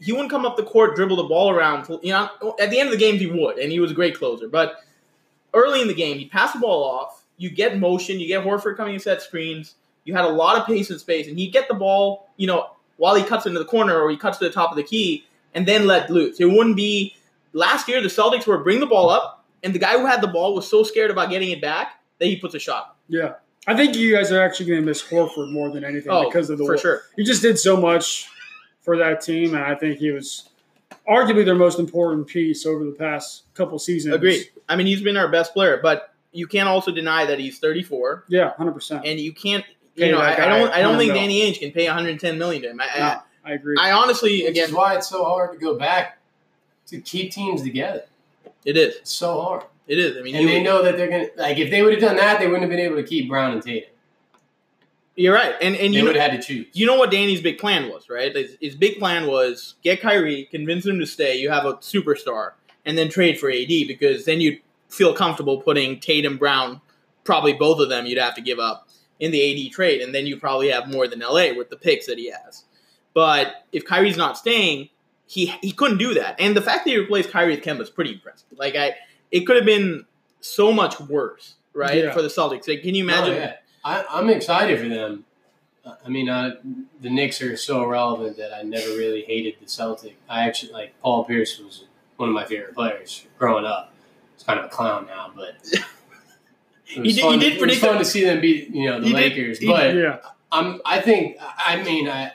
[0.00, 1.88] He wouldn't come up the court, dribble the ball around.
[2.02, 4.16] You know, at the end of the games he would, and he was a great
[4.16, 4.48] closer.
[4.48, 4.76] But
[5.54, 8.76] early in the game, you pass the ball off, you get motion, you get Horford
[8.76, 9.74] coming and set screens,
[10.08, 12.70] you had a lot of pace and space, and he'd get the ball, you know,
[12.96, 15.24] while he cuts into the corner or he cuts to the top of the key,
[15.54, 16.40] and then let loose.
[16.40, 17.14] It wouldn't be
[17.52, 20.28] last year the Celtics were bring the ball up, and the guy who had the
[20.28, 22.96] ball was so scared about getting it back that he puts a shot.
[23.08, 23.34] yeah.
[23.66, 26.48] I think you guys are actually going to miss Horford more than anything Oh, because
[26.48, 27.02] of the for sure.
[27.16, 28.26] he just did so much
[28.80, 30.48] for that team, and I think he was
[31.06, 34.14] arguably their most important piece over the past couple seasons.
[34.14, 34.48] Agreed.
[34.70, 38.24] I mean, he's been our best player, but you can't also deny that he's 34,
[38.28, 39.04] Yeah, hundred percent.
[39.04, 39.64] and you can't.
[39.98, 40.70] Pay You know, I, that I guy don't.
[40.72, 41.20] I don't think mil.
[41.20, 42.80] Danny Ainge can pay 110 million to him.
[42.80, 43.76] I, No, I agree.
[43.78, 46.18] I, I honestly, Which again, is why it's so hard to go back
[46.86, 48.04] to keep teams together.
[48.64, 48.96] it is.
[48.96, 49.64] It's so hard.
[49.86, 50.16] It is.
[50.16, 52.16] I mean, And you- they know that they're gonna like if they would have done
[52.16, 53.90] that, they wouldn't have been able to keep Brown and Tatum.
[55.16, 55.54] you're right.
[55.60, 56.66] And and They you know, would have had to choose.
[56.72, 58.34] you know what Danny's big plan was, right?
[58.34, 61.36] His, his big plan was get Kyrie, convince him to stay.
[61.38, 62.52] You have a superstar,
[62.84, 66.80] and then trade for AD because then you'd feel comfortable putting Tatum, Brown,
[67.24, 68.06] probably both of them.
[68.06, 68.88] You'd have to give up
[69.20, 72.06] in the AD trade, and then you probably have more than LA with the picks
[72.06, 72.64] that he has.
[73.14, 74.90] But if Kyrie's not staying,
[75.26, 76.36] he he couldn't do that.
[76.40, 78.46] And the fact that he replaced Kyrie with Kemba is pretty impressive.
[78.56, 78.94] Like I,
[79.30, 80.06] it could have been
[80.40, 82.12] so much worse, right, Yeah.
[82.12, 82.68] for the Celtics.
[82.68, 83.34] Like, can you imagine?
[83.34, 83.54] Oh, yeah.
[83.84, 85.24] I, I'm excited for them.
[86.04, 86.56] I mean, uh,
[87.00, 90.14] the Knicks are so irrelevant that I never really hated the Celtics.
[90.28, 91.84] I actually like Paul Pierce was
[92.16, 93.92] one of my favorite players growing up.
[94.36, 95.54] He's kind of a clown now, but
[96.88, 98.70] it He was did- fun, he did it was predict- fun to see them beat
[98.74, 99.58] you know the He did- Lakers.
[99.58, 100.18] he- but yeah,
[100.52, 102.32] I'm I think I mean I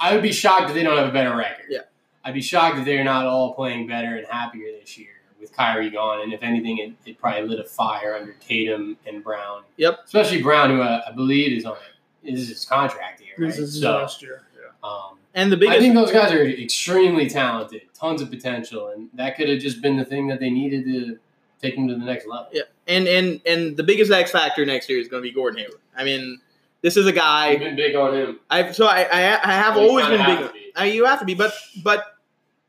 [0.00, 1.66] I would be shocked if they don't have a better record.
[1.70, 1.80] Yeah.
[2.24, 5.08] I'd be shocked if they're not all playing better and happier this year
[5.40, 6.20] with Kyrie gone.
[6.22, 9.62] And if anything, it, it probably lit a fire under Tatum and Brown.
[9.76, 10.00] Yep.
[10.04, 11.76] Especially Brown, who I, I believe is on
[12.24, 13.34] is his contract here.
[13.38, 13.46] Right?
[13.46, 14.42] this is so last year.
[14.60, 14.70] Yeah.
[14.88, 19.08] um, And the big I think those guys are extremely talented, tons of potential, and
[19.14, 21.18] that could have just been the thing that they needed to
[21.62, 22.48] take them to the next level.
[22.52, 25.58] Yeah, and and and the biggest X factor next year is going to be Gordon
[25.60, 25.80] Hayward.
[25.96, 26.40] I mean,
[26.82, 27.56] this is a guy.
[27.56, 28.40] been big on him.
[28.50, 30.52] I've so I I, I have Well, always been big.
[30.52, 30.72] be.
[30.76, 32.04] I, you have to be, but but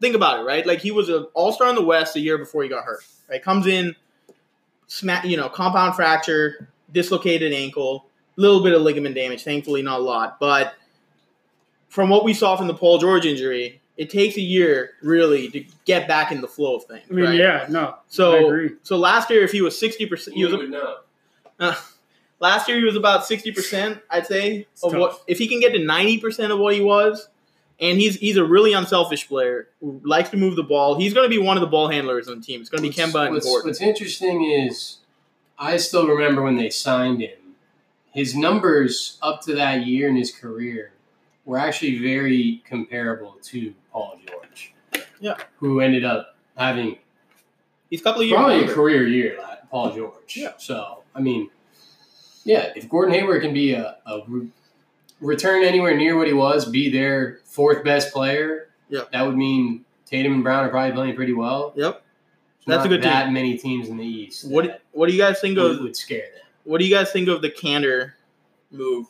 [0.02, 0.66] think about it, right?
[0.66, 3.04] Like he was an All Star in the West a year before he got hurt.
[3.30, 3.94] Right, comes in,
[4.88, 8.06] smack, you know, compound fracture, dislocated ankle,
[8.38, 9.44] little bit of ligament damage.
[9.44, 10.76] Thankfully, not a lot, but
[11.90, 15.66] from what we saw from the Paul George injury, it takes a year really to
[15.86, 17.04] get back in the flow of things.
[17.10, 17.36] I mean, right?
[17.36, 18.72] yeah, no, I So agree.
[18.84, 20.98] so last year, if he was sixty percent, he was would know.
[21.60, 21.76] uh,
[22.40, 25.00] last year he was about sixty percent, I'd say, It's of tough.
[25.00, 27.28] what if he can get to ninety percent of what he was,
[27.80, 30.96] and he's he's a really unselfish player who likes to move the ball.
[31.00, 32.62] He's going to be one of the ball handlers on the team.
[32.62, 33.70] It's going to be What's- Kemba and what's, Gordon.
[33.70, 34.98] What's interesting is
[35.60, 37.32] I still remember when they signed him.
[38.14, 40.92] His numbers up to that year in his career
[41.46, 44.74] were actually very comparable to Paul George.
[45.20, 45.38] Yeah.
[45.58, 46.98] Who ended up having
[47.90, 50.36] He's a couple of years probably a career year, like Paul George.
[50.38, 50.54] Yeah.
[50.58, 51.50] So, I mean,
[52.44, 54.50] yeah, if Gordon Hayward can be a, a re-
[55.20, 59.02] return anywhere near what he was, be their fourth best player, Yeah.
[59.12, 61.74] that would mean Tatum and Brown are probably playing pretty well.
[61.76, 62.04] Yep.
[62.66, 63.34] There's That's a not good that team.
[63.34, 64.48] many teams in the East.
[64.48, 66.44] What that what do you guys think of would scare them.
[66.66, 68.12] what do you guys think of the Kanter
[68.70, 69.08] move?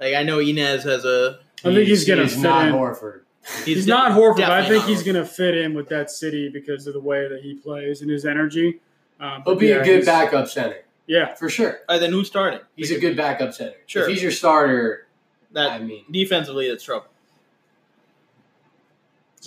[0.00, 2.74] Like I know Inez has a I think he's gonna he's fit not in.
[2.74, 3.20] Horford.
[3.64, 6.86] He's, not Horford, but I think he's going to fit in with that city because
[6.86, 8.80] of the way that he plays and his energy.
[9.18, 11.80] Um, He'll but be yeah, a good backup center Yeah, for sure.
[11.88, 12.60] Uh, then who's starting?
[12.76, 13.74] He's a good backup center.
[13.86, 14.02] Sure.
[14.02, 15.06] If he's your starter,
[15.52, 17.06] that I mean, defensively that's trouble.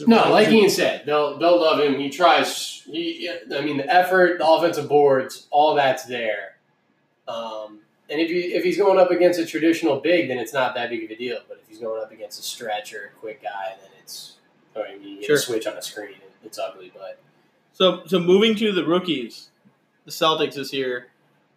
[0.08, 2.00] no, like Ian said, they'll they'll love him.
[2.00, 2.84] He tries.
[2.86, 6.58] He, I mean, the effort, the offensive boards, all that's there.
[7.28, 10.76] Um, and if you if he's going up against a traditional big, then it's not
[10.76, 11.40] that big of a deal.
[11.48, 14.34] But if he's going up against a stretch or a quick guy, then it's.
[14.76, 15.36] I mean, you get Sure.
[15.36, 16.16] a switch on a screen.
[16.44, 17.18] It's ugly, but
[17.74, 19.50] So so moving to the rookies,
[20.06, 21.08] the Celtics this year.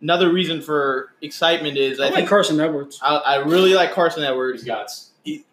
[0.00, 3.00] Another reason for excitement is I, I, like think Carson Edwards.
[3.02, 4.62] I, I really like Carson he's Edwards.
[4.64, 4.90] got
[5.24, 5.44] He-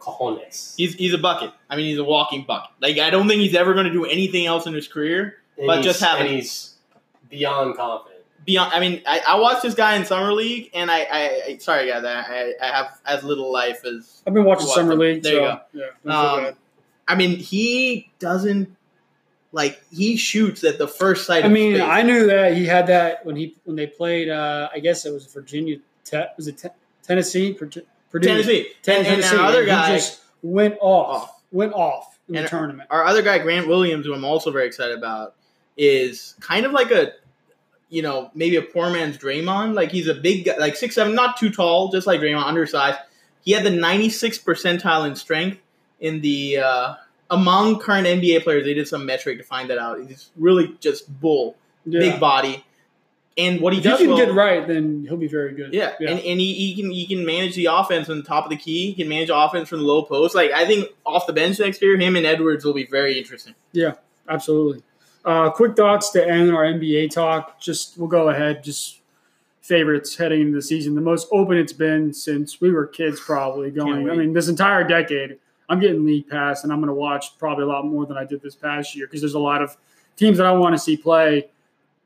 [0.00, 0.74] cojones.
[0.76, 1.52] He's he's a bucket.
[1.70, 2.70] I mean, he's a walking bucket.
[2.80, 5.36] Like I don't think he's ever going to do anything else in his career.
[5.56, 6.74] And but just having- and he's
[7.30, 8.11] beyond confident.
[8.44, 8.72] Beyond.
[8.72, 11.88] I mean, I, I watched this guy in summer league, and I, I, I sorry
[11.88, 14.22] guys, I, I have as little life as.
[14.26, 15.22] I've been watching summer league.
[15.22, 15.60] There you go.
[15.72, 16.52] Yeah, Um.
[17.08, 18.74] I mean, he doesn't
[19.50, 21.42] like he shoots at the first sight.
[21.42, 21.88] I of mean, space.
[21.88, 24.28] I knew that he had that when he when they played.
[24.28, 26.36] Uh, I guess it was Virginia Tech.
[26.36, 26.68] Was it te-
[27.02, 27.52] Tennessee?
[27.52, 27.82] Purdue?
[28.12, 29.36] Tennessee, Ten- and, and Tennessee.
[29.36, 31.22] our other guy, just went off.
[31.22, 31.42] Off.
[31.50, 32.88] Went off in And- the tournament.
[32.90, 35.34] our other guy, Grant Williams, who I'm also very excited about,
[35.76, 37.12] is kind of like a,
[37.92, 39.74] you know, maybe a poor man's Draymond.
[39.74, 42.98] Like he's a big guy, like six seven, not too tall, just like Draymond, undersized.
[43.44, 45.58] He had the 96th percentile in strength
[46.00, 46.94] in the uh,
[47.30, 48.64] among current NBA players.
[48.64, 50.00] They did some metric to find that out.
[50.00, 52.00] He's really just bull, Yeah.
[52.00, 52.64] big body,
[53.36, 53.94] and what he does.
[53.94, 55.74] If he can well, get right, then he'll be very good.
[55.74, 56.10] Yeah, Yeah.
[56.12, 58.56] and, and he, he can he can manage the offense on the top of the
[58.56, 58.86] key.
[58.86, 60.34] He can manage offense from the low post.
[60.34, 63.54] Like I think off the bench next year, him and Edwards will be very interesting.
[63.72, 63.94] Yeah,
[64.28, 64.82] absolutely.
[65.24, 67.60] Uh, quick thoughts to end our NBA talk.
[67.60, 68.64] Just we'll go ahead.
[68.64, 69.00] Just
[69.60, 70.94] favorites heading into the season.
[70.94, 74.10] The most open it's been since we were kids, probably going.
[74.10, 75.38] I mean, this entire decade.
[75.68, 78.24] I'm getting league pass, and I'm going to watch probably a lot more than I
[78.24, 79.76] did this past year because there's a lot of
[80.16, 81.48] teams that I want to see play.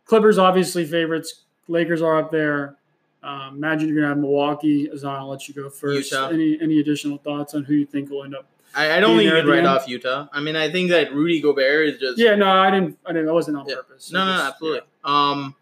[0.04, 1.42] Clippers obviously favorites.
[1.66, 2.76] Lakers are up there.
[3.24, 4.88] Um, imagine you're going to have Milwaukee.
[4.92, 6.12] Azan, I'll let you go first.
[6.12, 6.28] Utah.
[6.28, 8.46] Any any additional thoughts on who you think will end up?
[8.76, 9.66] I, I don't think there you at can the write end?
[9.66, 10.28] off Utah.
[10.32, 12.98] I mean, I think that Rudy Gobert is just Yeah, no, I didn't.
[13.06, 13.28] I didn't.
[13.28, 13.76] I wasn't on Yeah.
[13.76, 14.12] purpose.
[14.12, 14.80] no, no, absolutely.
[15.04, 15.54] Um,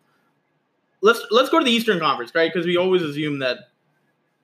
[1.01, 2.53] let's let's go to the Eastern Conference, right?
[2.53, 3.71] Because we always assume that,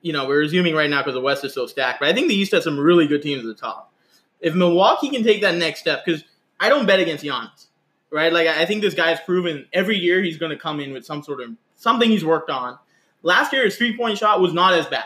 [0.03, 2.01] you know, we're assuming right now because the West is so stacked.
[2.01, 3.93] But I think the East has some really good teams at the top.
[4.41, 6.25] If Milwaukee can take that next step, because
[6.59, 7.67] I don't bet against Giannis,
[8.11, 8.33] right?
[8.33, 10.93] Like I I think this guy has proven every year he's going to come in
[10.93, 12.79] with some sort of something he's worked on.
[13.23, 15.05] Last year, his three point shot was not as bad.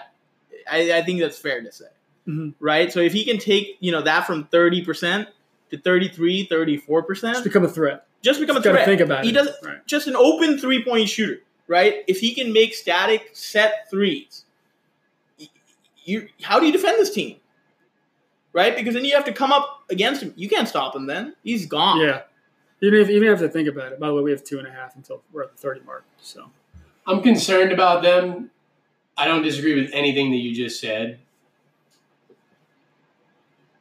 [0.71, 1.85] I, I think that's fair to say,
[2.29, 2.55] Mhm.
[2.61, 2.93] right?
[2.93, 5.29] So if he can take you know that from thirty percent
[5.71, 6.87] to 33, 34%.
[6.87, 8.07] Just percent, become a threat.
[8.23, 9.35] just become a Just gotta threat think about He it.
[9.35, 9.85] does- Right.
[9.87, 12.05] just an open three point shooter, right?
[12.07, 14.45] If he can make static set threes,
[16.05, 17.37] you how do you defend this team?
[18.53, 18.77] Right?
[18.77, 20.33] Because then you have to come up against him.
[20.37, 21.35] You can't stop him then.
[21.43, 22.01] He's gone.
[22.01, 22.23] Yeah.
[22.81, 23.99] Even if even have to think about it.
[24.01, 26.05] By the way, we have two and a half until we're at the thirty mark.
[26.21, 26.51] So
[27.07, 28.51] I'm concerned about them.
[29.17, 31.19] I don't disagree with anything that you just said.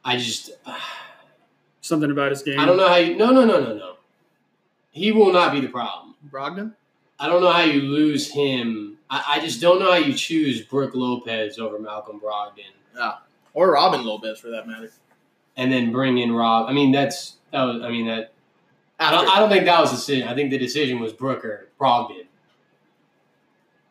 [0.04, 0.50] I just
[1.80, 2.58] something about his game.
[2.58, 3.96] I don't know how you no no no no no.
[4.92, 6.14] He will not be the problem.
[6.30, 6.72] Brogdon?
[7.18, 8.98] I don't know how you lose him.
[9.10, 13.14] I, I just don't know how you choose Brook Lopez over Malcolm Brogdon Yeah,
[13.54, 14.90] Or Robin Lopez for that matter.
[15.56, 16.68] and then bring in Rob.
[16.68, 18.32] I mean that's that was I mean that
[19.00, 20.28] I don't, I don't think that was the decision.
[20.28, 22.26] I think the decision was Brooker Brogdon.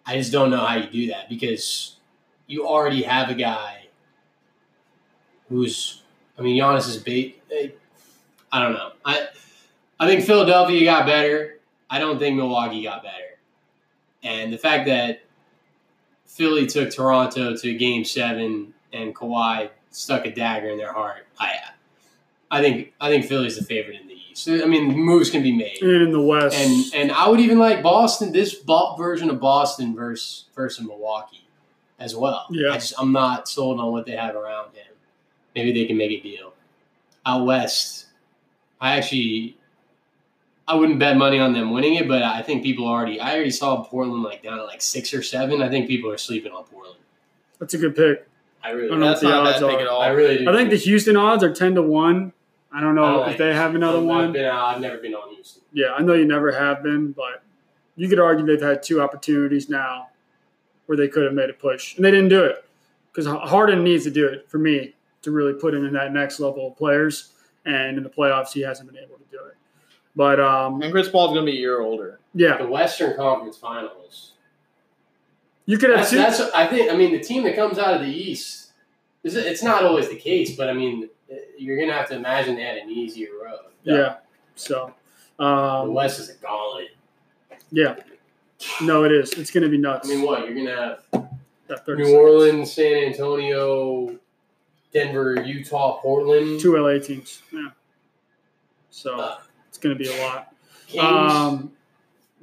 [0.06, 1.98] I just don't know how you do that because
[2.48, 3.88] you already have a guy
[5.50, 6.03] who's.
[6.38, 7.42] I mean, Giannis is bait.
[8.52, 8.92] I don't know.
[9.06, 9.28] I
[10.00, 11.60] I think Philadelphia got better.
[11.90, 13.38] I don't think Milwaukee got better.
[14.24, 15.22] And the fact that
[16.26, 21.56] Philly took Toronto to Game Seven and Kawhi stuck a dagger in their heart, I
[22.50, 24.48] I think I think Philly's the favorite in the East.
[24.48, 27.58] I mean, moves can be made, And in the West, and and I would even
[27.58, 28.32] like Boston.
[28.32, 28.56] This
[28.98, 31.46] version of Boston versus versus Milwaukee
[32.00, 32.46] as well.
[32.52, 32.72] Yeah.
[32.72, 34.93] I just I'm not sold on what they have around him.
[35.56, 36.54] Maybe they can make a deal.
[37.26, 38.08] Out west,
[38.82, 39.58] I actually
[40.68, 43.52] I wouldn't bet money on them winning it, but I think people already I already
[43.52, 45.62] saw Portland like down at like six or seven.
[45.62, 47.00] I think people are sleeping on Portland.
[47.60, 48.28] that's a good pick.
[48.64, 49.82] I I really don't know That's what the not a odds pick are.
[49.82, 50.02] at all.
[50.02, 50.50] I really do.
[50.50, 52.34] I think the Houston odds are ten to one.
[52.74, 54.32] I don't know I don't if like they have another I've one.
[54.34, 55.62] been out, I've never been on Houston.
[55.74, 57.44] Yeah, I know you never have been, but
[57.96, 60.10] you could argue they've had two opportunities now
[60.88, 62.66] where they could have made a push, and they didn't do it
[63.12, 66.40] because Harden needs to do it for me to really put him in that next
[66.40, 67.34] level of players.
[67.66, 69.56] And in the playoffs, he hasn't been able to do it.
[70.16, 72.20] But um, And Chris Paul's going to be a year older.
[72.36, 74.34] yeah, The Western Conference Finals.
[75.66, 76.18] you could have That's, two.
[76.18, 76.92] that's I think.
[76.92, 78.72] I mean, the team that comes out of the East.
[79.24, 81.10] is- It's not always the case, but I mean,
[81.58, 83.60] you're gonna have to imagine they had an easier road.
[83.84, 84.18] yeah.
[84.56, 84.94] So,
[85.40, 86.90] The um, West is a gauntlet.
[87.72, 87.96] yeah.
[88.82, 89.34] No, it is.
[89.34, 90.08] It's going to be nuts.
[90.08, 91.28] I mean, what you're gonna have
[91.68, 94.18] That 30 New Orleans, San Antonio,
[94.94, 97.42] Denver, Utah, Portland, two LA teams.
[97.52, 97.70] Yeah.
[98.92, 100.54] So Uh, it's going to be a lot.
[101.00, 101.72] Um,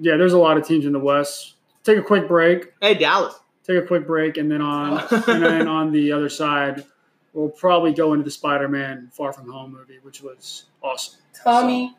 [0.00, 1.54] yeah, there's a lot of teams in the West.
[1.84, 2.72] Take a quick break.
[2.80, 3.34] Hey, Dallas.
[3.64, 6.84] Take a quick break, and then on and then on the other side,
[7.32, 11.20] we'll probably go into the Spider-Man Far From Home movie, which was awesome.
[11.44, 11.94] Tommy.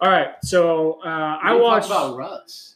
[0.00, 1.86] All right, so uh, I We didn't talk watched.
[1.86, 2.74] about Russ.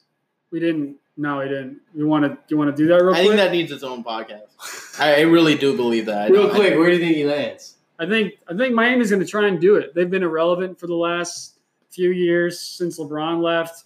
[0.51, 0.97] we didn't.
[1.17, 1.81] No, we didn't.
[1.95, 2.39] You want to?
[2.49, 3.27] You want to do that real I quick?
[3.27, 4.99] think that needs its own podcast.
[4.99, 6.23] I, I really do believe that.
[6.23, 7.77] I Real don't- I- quick, where do you think he lands?
[7.99, 9.95] I think I think Miami's going to try and do it.
[9.95, 11.59] They've been irrelevant for the last
[11.91, 13.85] few years since LeBron left.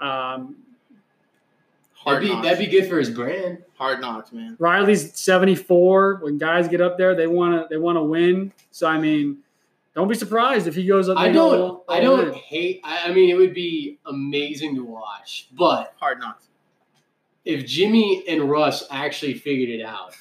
[0.00, 0.56] Um,
[1.94, 2.44] Hard That'd be, knocks.
[2.46, 3.62] that'd be good for his brand.
[3.78, 4.56] Hard knocks, man.
[4.58, 6.16] Riley's 74.
[6.22, 8.52] When guys get up there, they want to they want to win.
[8.72, 9.38] So I mean,
[9.94, 11.16] don't be surprised if he goes up.
[11.18, 11.60] I don't.
[11.60, 12.34] all- I don't in.
[12.34, 12.80] hate.
[12.84, 15.48] I, I mean, it would be amazing to watch.
[15.52, 16.48] But Hard knocks.
[17.44, 20.14] if Jimmy and Russ actually figured it out,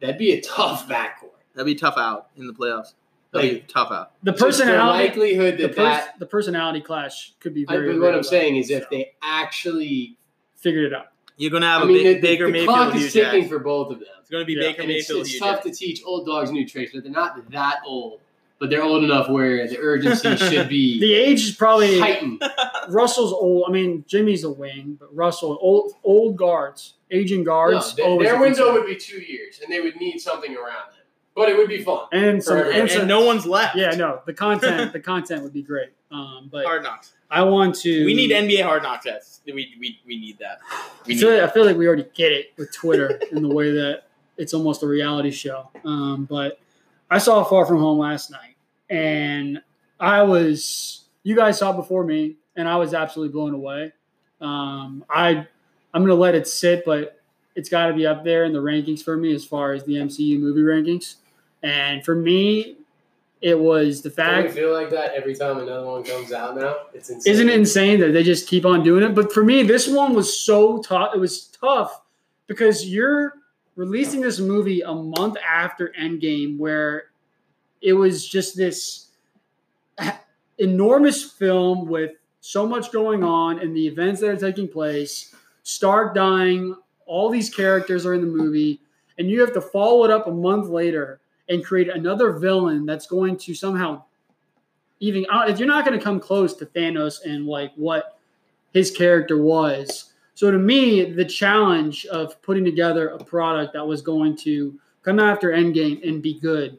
[0.00, 1.32] that'd be a tough backcourt.
[1.54, 2.94] That'd be tough out in the playoffs.
[3.32, 4.12] That'd be tough out.
[4.22, 6.18] The Just the personality, likelihood the, that pers- that.
[6.18, 7.92] the personality clash could be I, very.
[7.92, 10.16] but what I'm saying is, so if they actually,
[10.56, 12.94] figured it out, You're gonna have I a mean, big, the, Baker the Mayfield, clock
[12.94, 14.08] Hugh is ticking for both of them.
[14.20, 14.68] It's gonna be Yeah.
[14.68, 17.12] Baker And it's, Mayfield, it's Hugh tough to teach old dogs new tricks, but they're
[17.12, 18.20] not that old.
[18.60, 22.42] But they're old enough where the urgency should be the age is probably heightened.
[22.88, 23.66] Russell's old.
[23.68, 27.94] I mean, Jimmy's a wing, but Russell old old guards, aging guards.
[27.94, 30.94] their, always their window would be two years, and they would need something around them.
[31.36, 32.06] But it would be fun.
[32.10, 33.76] and some, and some And no one's left.
[33.76, 35.90] yeah, no, the content the content would be great.
[36.10, 37.12] Um, but Hard knocks.
[37.30, 38.04] I want to.
[38.06, 39.04] We need NBA hard knocks.
[39.04, 40.58] That's we, we, we need that.
[40.68, 41.44] I We need feel, that.
[41.44, 44.04] I feel like we already get it with Twitter in the way that
[44.36, 45.68] it's almost a reality show.
[45.84, 46.58] Um, but
[47.10, 48.56] I saw Far From Home last night,
[48.90, 49.60] and
[49.98, 51.04] I was.
[51.24, 53.92] You guys saw before me, and I was absolutely blown away.
[54.40, 55.46] Um, I
[55.92, 57.20] I'm gonna let it sit, but
[57.54, 59.94] it's got to be up there in the rankings for me as far as the
[59.94, 61.16] MCU movie rankings.
[61.62, 62.76] And for me,
[63.40, 66.76] it was the fact feel like that every time another one comes out now?
[66.92, 67.32] It's insane.
[67.32, 69.14] isn't it insane that they just keep on doing it?
[69.14, 71.14] But for me, this one was so tough.
[71.14, 72.00] It was tough
[72.46, 73.34] because you're
[73.78, 77.04] releasing this movie a month after Endgame, where
[77.80, 79.10] it was just this
[80.58, 82.10] enormous film with
[82.40, 85.32] so much going on and the events that are taking place.
[85.62, 86.74] Stark dying,
[87.06, 88.80] all these characters are in the movie,
[89.16, 93.06] and you have to follow it up a month later and create another villain that's
[93.06, 94.02] going to somehow
[95.00, 98.18] even uh, if you're not going to come close to Thanos and like what
[98.72, 100.12] his character was.
[100.38, 105.18] So to me, the challenge of putting together a product that was going to come
[105.18, 106.78] after Endgame and be good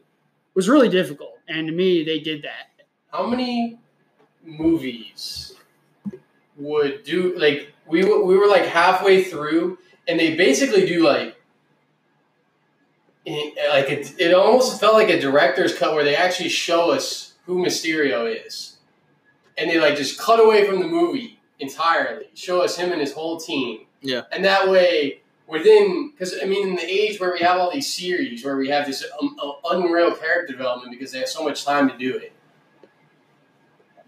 [0.54, 1.34] was really difficult.
[1.46, 2.86] And to me, they did that.
[3.12, 3.78] How many
[4.42, 5.52] movies
[6.56, 9.76] would do like we we were like halfway through,
[10.08, 11.36] and they basically do like.
[13.26, 17.62] Like it, it almost felt like a director's cut where they actually show us who
[17.62, 18.78] Mysterio is,
[19.58, 23.12] and they like just cut away from the movie entirely, show us him and his
[23.12, 23.86] whole team.
[24.02, 24.22] Yeah.
[24.32, 27.94] and that way within because I mean in the age where we have all these
[27.94, 31.64] series where we have this um, uh, unreal character development because they have so much
[31.66, 32.32] time to do it.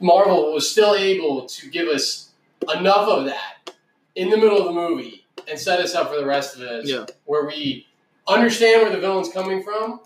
[0.00, 2.30] Marvel was still able to give us
[2.74, 3.74] enough of that
[4.14, 6.86] in the middle of the movie and set us up for the rest of it,
[6.86, 7.04] Yeah.
[7.26, 7.86] where we
[8.26, 10.00] understand where the villain's coming from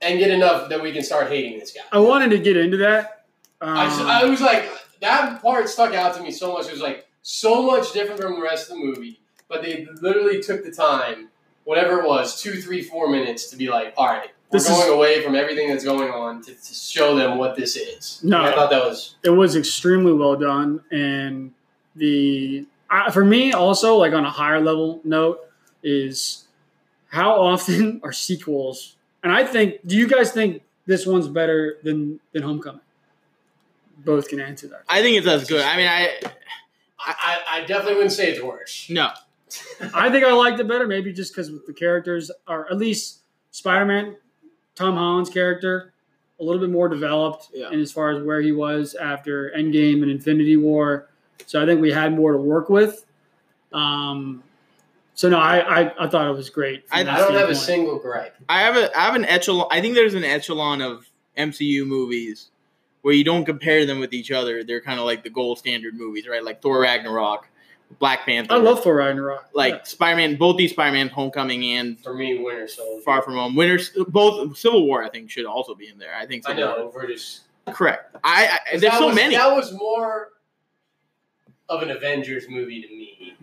[0.00, 1.82] and get enough that we can start hating this guy.
[1.92, 3.24] I wanted to get into that.
[3.60, 4.68] Um, I, just, I was like,
[5.00, 6.66] that part stuck out to me so much.
[6.66, 10.40] It was like so much different from the rest of the movie, but they literally
[10.42, 11.28] took the time,
[11.64, 14.82] whatever it was, two, three, four minutes to be like, all right, we're This going
[14.86, 18.20] is- away from everything that's going on to, to show them what this is.
[18.22, 18.38] No.
[18.38, 21.52] And I thought that was it was extremely well done and
[21.96, 25.40] the uh, for me also like on a higher level note
[25.82, 26.46] is
[27.08, 32.20] how often are sequels and i think do you guys think this one's better than
[32.32, 32.80] than homecoming
[33.96, 35.62] both can answer that I think it's as good.
[35.62, 36.10] I mean, I
[36.98, 38.86] I, I, I definitely wouldn't say it's worse.
[38.90, 39.10] no.
[39.94, 43.20] i think i liked it better maybe just because the characters are at least
[43.52, 44.16] spider-man
[44.74, 45.92] tom holland's character
[46.40, 47.68] a little bit more developed Yeah.
[47.70, 51.08] and as far as where he was after endgame and infinity war
[51.46, 53.04] so i think we had more to work with
[53.72, 54.42] um,
[55.14, 57.98] so no I, I i thought it was great I- I don't have a single
[58.00, 58.34] gripe.
[58.48, 59.68] I have a I have an echelon.
[59.70, 61.06] I think there's an echelon of
[61.38, 62.48] MCU movies
[63.06, 64.64] where you don't compare them with each other.
[64.64, 66.42] They're kind of like the gold standard movies, right?
[66.42, 67.46] Like Thor Ragnarok,
[68.00, 68.54] Black Panther.
[68.54, 69.82] i love thor ragnarok like Yeah.
[69.84, 70.34] Spider-Man.
[70.34, 73.04] Both these Spider-Man: Homecoming and For me, Winter Soldier.
[73.04, 73.54] Far From Home.
[73.54, 73.90] Winners.
[74.08, 75.04] Both Civil War.
[75.04, 76.16] I think should also be in there.
[76.16, 76.48] I think.
[76.48, 76.76] I know.
[76.78, 76.92] War.
[76.96, 78.16] We're just Correct.
[78.24, 79.36] I, I there's that so was, many.
[79.36, 80.30] That was more
[81.68, 83.36] of an Avengers movie to me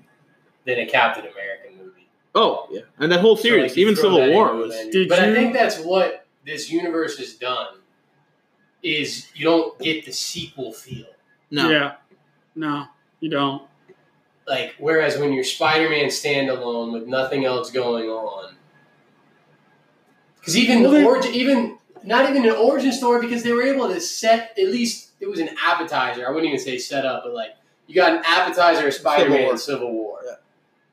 [0.66, 2.10] than a Captain America movie.
[2.36, 4.74] oh yeah, and that whole So, series, like, even Civil War was.
[4.92, 7.78] Did But I think that's what this universe has done.
[8.84, 11.06] Is you don't get the sequel feel.
[11.50, 11.70] No.
[11.70, 11.94] yeah
[12.56, 12.86] no
[13.22, 13.62] you don't
[14.48, 18.56] Like whereas when you're Spider-Man standalone with nothing else going on,
[20.40, 23.88] because even Well, the origin, even not even an origin story, because they were able
[23.88, 26.28] to set at least it was an appetizer.
[26.28, 27.52] I wouldn't even say set up, but like
[27.88, 29.58] you got an appetizer of Spider-Man War.
[29.58, 30.20] Civil War.
[30.26, 30.36] Yeah.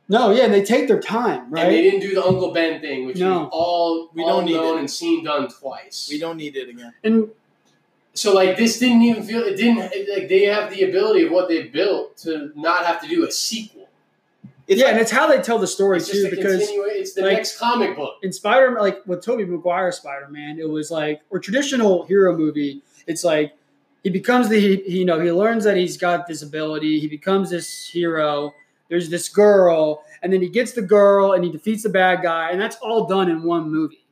[0.08, 1.64] No, yeah, and they take their time, right?
[1.66, 3.44] and they didn't do the Uncle Ben thing, which No.
[3.44, 4.80] is all We all don't need known it.
[4.80, 6.08] and seen done twice.
[6.10, 6.92] We don't need it again.
[7.04, 7.30] And
[8.14, 11.48] So like this didn't even feel it didn't like they have the ability of what
[11.48, 13.88] they built to not have to do a sequel.
[14.66, 17.14] It's yeah, like- and it's how they tell the story It's too, a because it's
[17.14, 18.14] the like- next comic book.
[18.22, 22.36] in Spider Man like with Tobey Maguire Spider Man, it was like or traditional hero
[22.36, 22.82] movie.
[23.06, 23.52] It's like
[24.02, 26.98] he becomes the he, you know he learns that he's got this ability.
[27.00, 28.52] He becomes this hero.
[28.88, 32.50] There's this girl, and then he gets the girl and he defeats the bad guy,
[32.50, 34.04] and that's all done in one movie,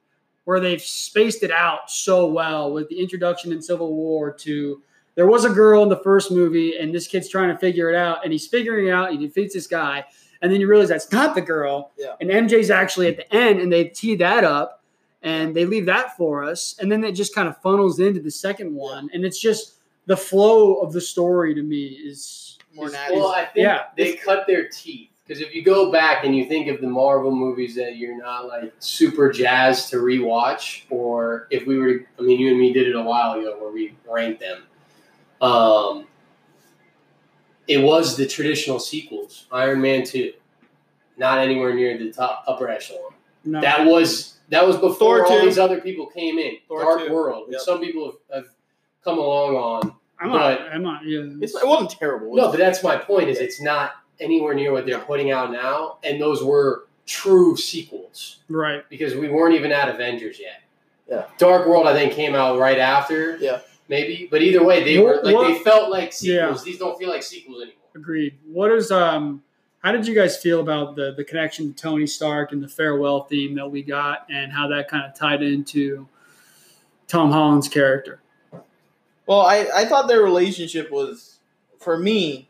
[0.48, 4.82] where they've spaced it out so well with the introduction in Civil War to.
[5.14, 7.94] There was a girl in the first movie, and this kid's trying to figure it
[7.96, 9.10] out, and he's figuring it out.
[9.12, 10.06] He defeats this guy,
[10.40, 11.90] and then you realize that's not the girl.
[11.98, 12.14] Yeah.
[12.22, 14.82] And MJ's actually at the end, and they tee that up,
[15.22, 18.30] and they leave that for us, and then it just kind of funnels into the
[18.30, 19.74] second one, and it's just
[20.06, 23.16] the flow of the story to me is More is- natty.
[23.16, 26.46] Well, I think yeah, they cut their teeth because if you go back and you
[26.46, 31.66] think of the Marvel movies that you're not like super jazzed to rewatch, or if
[31.66, 33.94] we were, to, I mean, you and me did it a while ago where we
[34.10, 34.62] ranked them.
[35.42, 36.06] Um,
[37.66, 40.32] it was the traditional sequels, Iron Man two,
[41.18, 43.12] not anywhere near the top upper echelon.
[43.44, 43.60] no.
[43.60, 45.44] That was that was before Thor all 2.
[45.46, 46.56] these other people came in.
[46.68, 47.12] Thor Dark 2.
[47.12, 47.60] World, which Yep.
[47.60, 48.50] some people have, have
[49.04, 49.94] come along on.
[50.18, 50.72] I'm but- not.
[50.72, 51.04] I'm not.
[51.04, 52.34] Yeah, It's, it wasn't terrible.
[52.34, 53.28] No, but that's my point.
[53.28, 58.40] Is it's not anywhere near what they're putting out now, and those were true sequels
[58.48, 58.88] right.
[58.90, 60.62] because we weren't even at Avengers yet.
[61.08, 61.24] Yeah.
[61.38, 63.36] Dark World, I think, came out right after.
[63.38, 63.60] Yeah.
[63.88, 66.60] maybe, but either way, they What- were like what- they felt like sequels.
[66.60, 66.64] Yeah.
[66.70, 67.74] These don't feel like sequels anymore.
[67.94, 68.34] Agreed.
[68.46, 69.42] What is um?
[69.82, 73.24] How did you guys feel about the the connection to Tony Stark and the farewell
[73.24, 76.06] theme that we got, and how that kind of tied into
[77.06, 78.20] Tom Holland's character?
[79.26, 81.38] Well, I, I thought their relationship was,
[81.78, 82.47] for me,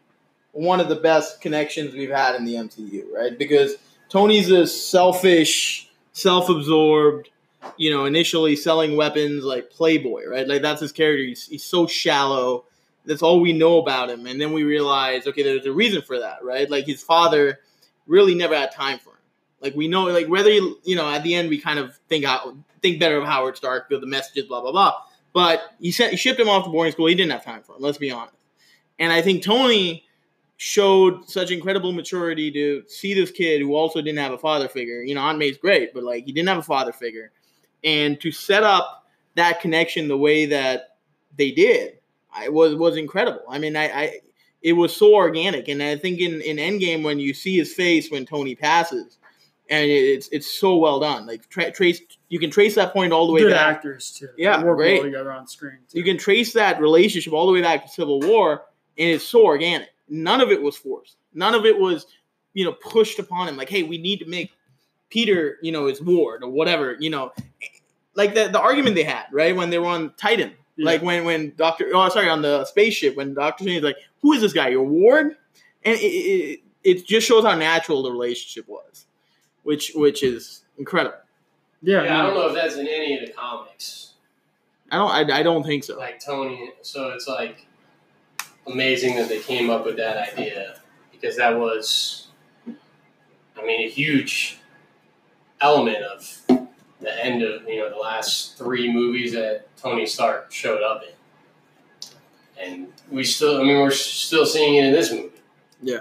[0.58, 3.38] one of the best connections we've had in the MCU, right?
[3.38, 3.76] Because
[4.08, 7.30] Tony's a selfish, self absorbed,
[7.76, 10.48] you know, initially selling weapons like Playboy, right?
[10.48, 11.22] Like that's his character.
[11.22, 12.64] He's, he's so shallow.
[13.04, 14.26] That's all we know about him.
[14.26, 16.68] And then we realize, okay, there's a reason for that, right?
[16.68, 17.60] Like his father
[18.08, 19.16] really never had time for him.
[19.60, 22.24] Like we know, like whether you, you know, at the end we kind of think
[22.24, 22.52] out,
[22.82, 24.94] think better of Howard Stark, the messages, blah blah blah.
[25.32, 27.06] But he sent, he shipped him off to boarding school.
[27.06, 27.82] He didn't have time for him.
[27.82, 28.34] Let's be honest.
[28.98, 30.04] And I think Tony
[30.58, 35.02] showed such incredible maturity to see this kid who also didn't have a father figure.
[35.02, 37.30] You know, Aunt May's great, but like he didn't have a father figure,
[37.84, 39.06] and to set up
[39.36, 40.96] that connection the way that
[41.36, 41.98] they did,
[42.34, 43.42] I was was incredible.
[43.48, 44.18] I mean, I, I
[44.60, 48.10] it was so organic, and I think in in Endgame when you see his face
[48.10, 49.18] when Tony passes,
[49.70, 51.24] and it's it's so well done.
[51.24, 52.00] Like tra- trace,
[52.30, 53.76] you can trace that point all the way Good back.
[53.76, 54.28] actors too.
[54.36, 55.02] Yeah, They great.
[55.04, 55.78] together on screen.
[55.88, 55.98] too.
[55.98, 58.64] You can trace that relationship all the way back to Civil War,
[58.98, 59.90] and it's so organic.
[60.08, 61.16] None of it was forced.
[61.34, 62.06] None of it was,
[62.54, 63.56] you know, pushed upon him.
[63.56, 64.50] Like, hey, we need to make
[65.10, 66.96] Peter, you know, his ward or whatever.
[66.98, 67.32] You know,
[68.14, 70.52] like the the argument they had right when they were on Titan.
[70.76, 70.86] Yeah.
[70.86, 74.32] Like when when Doctor, oh sorry, on the spaceship when Doctor Strange is like, who
[74.32, 74.68] is this guy?
[74.68, 75.36] Your ward?
[75.84, 79.06] And it, it, it just shows how natural the relationship was,
[79.62, 81.18] which which is incredible.
[81.82, 84.12] yeah, Yeah, I don't know if that's in any of the comics.
[84.90, 85.96] I don't I, I don't think so.
[85.98, 86.72] like Tony.
[86.82, 87.66] So it's like
[88.70, 90.80] amazing that they came up with that idea
[91.12, 92.28] because that was,
[93.56, 94.58] I mean, a huge
[95.60, 96.42] element of
[97.00, 102.08] the end of you know the last three movies that Tony Stark showed up in,
[102.60, 105.30] and we still, I mean, we're still seeing it in this movie.
[105.82, 106.00] Yeah.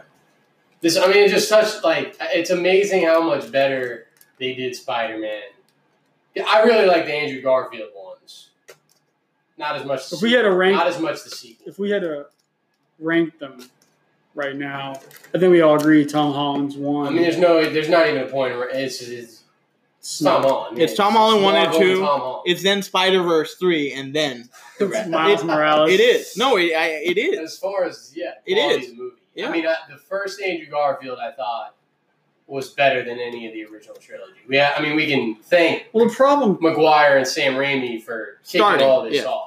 [0.82, 4.08] This, I mean, it just touched like it's amazing how much better
[4.40, 5.42] they did Spider Man.
[6.48, 8.50] I really like the Andrew Garfield ones.
[9.58, 10.14] Not as much.
[10.14, 11.68] If we had a rank, not as much the sequel.
[11.68, 12.28] if we had to
[13.00, 13.60] rank them
[14.36, 15.00] right now,
[15.34, 17.08] I think we all agree Tom Holland's one.
[17.08, 19.44] I mean, there's no, there's not even a point where it's, it's,
[20.00, 20.68] It's Tom not- Holland.
[20.68, 22.42] I mean, It's Tom Holland one and two.
[22.46, 25.10] It's then Spider Verse three, and then It's rest.
[25.10, 25.92] Miles It- Morales.
[25.92, 27.40] It is no, it, I, it is.
[27.40, 28.92] as far as yeah, It quality is.
[28.92, 29.16] of the movie.
[29.36, 29.50] Yeah.
[29.50, 31.76] I mean, uh, the first Andrew Garfield, I thought
[32.48, 34.40] was better than any of the original trilogy.
[34.48, 38.40] We, ha- I mean, we can thank Well, the problem, Maguire and Sam Raimi for
[38.46, 39.26] kicking Starting, all this yeah.
[39.26, 39.47] off.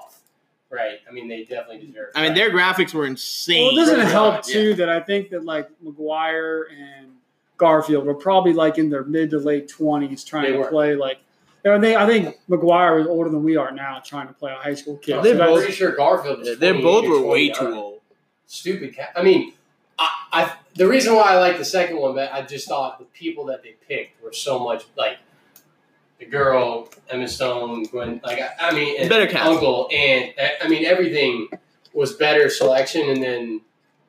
[0.70, 1.00] Right.
[1.08, 2.10] I mean, they definitely deserve.
[2.14, 3.64] I mean, their graphics were insane.
[3.64, 4.08] well, it doesn't Right.
[4.12, 4.40] help Yeah.
[4.54, 7.08] too that I think that like Maguire and
[7.56, 10.68] Garfield were probably like in their mid to late twenties trying They to were.
[10.68, 11.18] play like.
[11.64, 14.32] you know, I think I think Maguire was older than we are now, trying to
[14.32, 15.16] play a high school kid.
[15.16, 16.48] I'm They So that's- pretty sure Garfield was.
[16.48, 17.54] Yeah, They both were way 29.
[17.54, 18.00] too uh, old.
[18.46, 19.12] stupid cat.
[19.16, 19.52] I mean,
[19.98, 23.04] I, I the reason why I like the second one, but I just thought the
[23.06, 25.18] people that they picked were so much like
[26.20, 28.20] the girl, Emma Stone, Gwen.
[28.22, 29.46] Like I, I mean, and Better cast.
[29.48, 31.48] Uncle, and I mean everything
[31.92, 33.62] was better selection, and then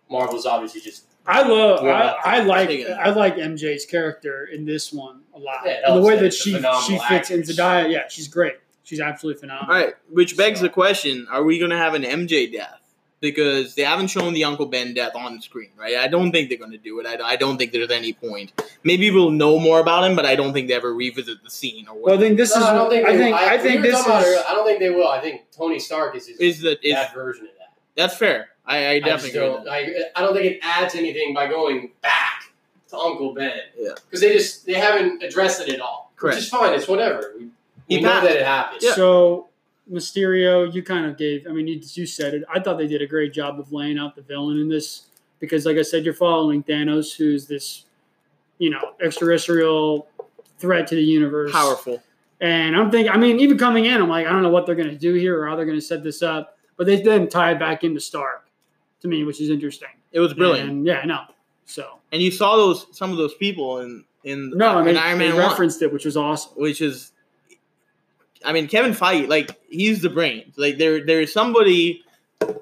[0.10, 1.86] Marvel's obviously just I love.
[1.86, 2.68] I, I like.
[2.70, 2.88] Take.
[2.90, 5.62] I like MJ's character in this one a lot.
[5.66, 7.58] Yeah, and the way that that it's a she she fits in actress.
[7.58, 8.56] Zendaya, yeah, she's great.
[8.84, 9.74] She's absolutely phenomenal.
[9.74, 12.81] All right, which begs So- the question: Are we going to have an MJ death?
[13.22, 15.96] Because they haven't shown the Uncle Ben death on screen, right?
[15.98, 17.06] I don't think they're going to do it.
[17.06, 18.52] I, I don't think there's any point.
[18.84, 21.88] Maybe we'll know more about him, but I don't think they ever revisit the scene
[21.88, 22.68] or Well, I think this No, is.
[22.68, 23.08] I don't think.
[23.08, 23.36] I they- think.
[23.36, 24.34] I we think this talking about it is.
[24.34, 24.44] earlier.
[24.50, 25.08] I don't think they will.
[25.08, 27.74] I think Tony Stark is, is, Is that is that version of that.
[27.96, 28.50] that's fair?
[28.66, 29.42] I, I I definitely agree.
[29.56, 29.68] don't.
[29.70, 32.52] I, I don't think it adds anything by going back
[32.90, 33.54] to Uncle Ben.
[33.78, 33.90] Yeah.
[34.06, 36.12] Because they just they haven't addressed it at all.
[36.16, 36.38] Correct.
[36.38, 36.74] Which is fine.
[36.74, 37.34] It's whatever.
[37.38, 37.50] We,
[37.88, 38.84] we know that it happens.
[38.96, 39.48] So
[39.90, 41.48] Mysterio, you kind of gave.
[41.48, 42.44] I mean, you, you said it.
[42.54, 45.08] I thought they did a great job of laying out the villain in this
[45.40, 47.86] because, like I said, you're following Thanos, who's this,
[48.58, 50.08] you know, extraterrestrial
[50.60, 51.52] threat to the universe.
[51.52, 52.02] Powerful.
[52.40, 54.76] And I'm thinking, I mean, even coming in, I'm like, I don't know what they're
[54.76, 56.58] going to do here or how they're going to set this up.
[56.78, 58.48] But they then tie it back into Stark
[59.02, 59.90] to me, which is interesting.
[60.12, 61.22] It was brilliant, And yeah, know.
[61.66, 65.20] So and you saw those some of those people in in no, I mean, Iron
[65.20, 65.50] they Man 1.
[65.50, 66.54] referenced it, which was awesome.
[66.56, 67.12] which is
[68.44, 70.58] I mean Kevin Feige, like he's the brains.
[70.58, 72.04] Like there there is somebody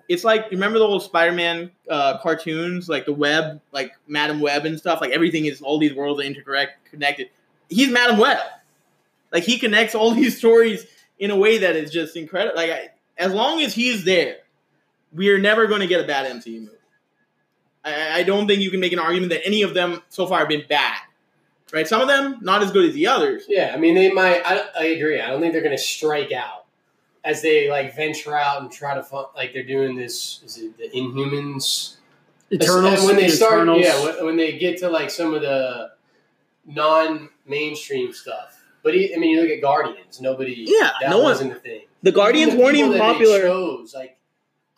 [0.08, 4.66] it's like you remember the old Spider-Man uh, cartoons, like the web, like Madame Web
[4.66, 5.02] and stuff.
[5.02, 6.92] Like everything is all these worlds are interconnected.
[6.92, 7.30] connected.
[7.70, 8.40] He's Madame Web.
[9.32, 10.86] Like he connects all these stories
[11.20, 12.56] in a way that is just incredible.
[12.56, 14.38] Like I, as long as he's there,
[15.14, 16.72] we are never going to get a bad MCU movie.
[17.84, 20.40] I, I don't think you can make an argument that any of them so far
[20.40, 21.00] have been bad.
[21.72, 21.88] Right?
[21.88, 23.44] Some of them not as good as the others.
[23.48, 24.42] Yeah, I mean, they might.
[24.46, 25.22] I, I agree.
[25.22, 26.66] I don't think they're going to strike out
[27.24, 30.42] as they like venture out and try to find, like they're doing this.
[30.44, 31.96] Is it the Inhumans?
[32.52, 33.00] Eternals.
[33.00, 33.82] And when they the start, Eternals.
[33.84, 35.92] yeah, when, when they get to like some of the
[36.66, 38.64] non-mainstream stuff.
[38.82, 40.20] But he, I mean, you look at Guardians.
[40.22, 40.66] Nobody.
[40.68, 41.82] Yeah, that no one- wasn't the thing.
[42.02, 43.42] The Guardians the weren't even popular.
[43.42, 44.18] chose, like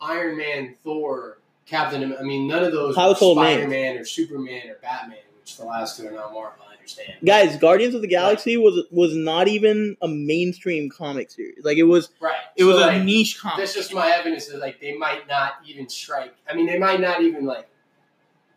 [0.00, 2.14] Iron Man, Thor, Captain.
[2.18, 3.44] I mean, none of those Household were.
[3.44, 6.58] Spider-Man or Superman or Batman, which the last two are not Marvel.
[6.82, 7.18] Understand.
[7.24, 11.64] Guys, Guardians of the Galaxy was was not even a mainstream comic series.
[11.64, 12.34] Like it was, right?
[12.56, 13.58] it was So, a niche comic.
[13.58, 16.34] That's just my evidence that like they might not even strike.
[16.50, 17.68] I mean, they might not even like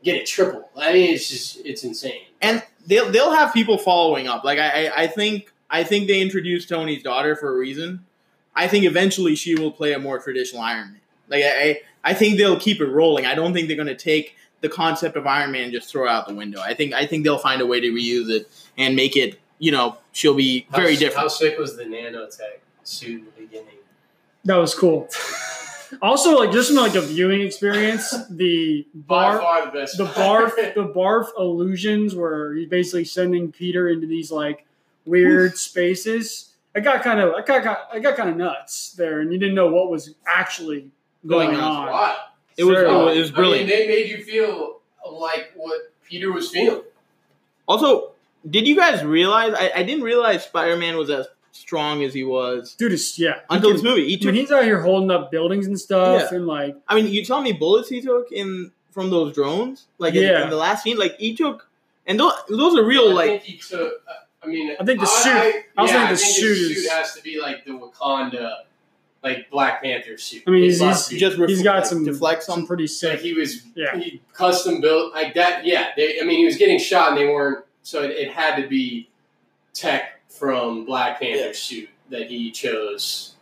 [0.03, 0.69] get a triple.
[0.75, 2.21] I mean, it's just it's insane.
[2.41, 4.43] and they'll they'll have people following up.
[4.43, 8.05] Like I, I I think I think they introduced Tony's daughter for a reason.
[8.55, 11.01] I think eventually she will play a more traditional Iron Man.
[11.27, 13.25] Like I I, I think they'll keep it rolling.
[13.25, 14.35] I don't think they're going to take
[14.67, 16.59] the concept of Iron Man just throw out the window.
[16.59, 19.39] I think I think they'll find a way to reuse it and make it.
[19.59, 21.21] You know, she'll be How, very s- different.
[21.21, 23.77] How sick was the nanotech suit in the beginning?
[24.43, 25.07] That was cool.
[26.01, 29.97] Also, like just from like a viewing experience, the By bar, far the best.
[29.97, 34.65] the barf, the barf illusions where he's basically sending Peter into these like
[35.05, 36.51] weird spaces.
[36.75, 39.39] I got kind of, I got, got I got kind of nuts there, and you
[39.39, 40.89] didn't know what was actually
[41.25, 41.87] going, Going on.
[41.87, 42.15] on.
[42.57, 42.63] Wow.
[42.63, 43.69] It was, it was it was brilliant.
[43.71, 44.79] I mean, they made you feel
[45.11, 46.81] like what Peter was feeling.
[47.67, 48.11] Also,
[48.49, 49.53] did you guys realize?
[49.57, 53.39] I, I didn't realize Spider Man was as strong as he was Dude, it's, yeah.
[53.49, 54.07] until He this movie.
[54.07, 56.95] He I took, mean, he's out here holding up buildings and stuff, and like, I
[56.95, 60.43] mean, you tell me bullets he took in from those drones, like in- Yeah.
[60.43, 61.67] in, the last scene, like he took,
[62.07, 63.93] and those those are real, I like think he took.
[64.07, 66.25] uh, I mean, I think the I, suit- I, I was yeah, thinking the I
[66.25, 68.53] think suit his is- suit has to be like the Wakanda,
[69.25, 70.43] like Black Panther suit.
[70.47, 72.67] I mean, It he's- he's- just ref- he's got like, some deflect some some.
[72.67, 73.19] pretty like sick.
[73.19, 73.97] he was Yeah.
[73.97, 75.65] he custom built like that.
[75.65, 77.65] Yeah, they, I mean, he was getting shot and they weren't.
[77.83, 79.09] So it, it had to be
[79.73, 81.51] tech from Black Panther Yeah.
[81.53, 83.33] suit that he chose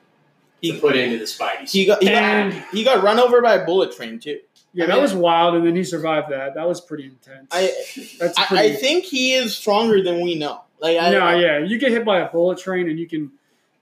[0.61, 1.69] He- to put into the Spidey.
[1.69, 1.87] He suit.
[1.87, 4.39] got, he got he got run over by a bullet train too.
[4.75, 6.55] Yeah, I that was wild, and then he survived that.
[6.55, 7.47] That was pretty intense.
[7.51, 7.71] I
[8.19, 8.73] That's I, pretty.
[8.73, 10.61] I think he is stronger than we know.
[10.79, 13.31] Like I, no, yeah, you get hit by a bullet train and you can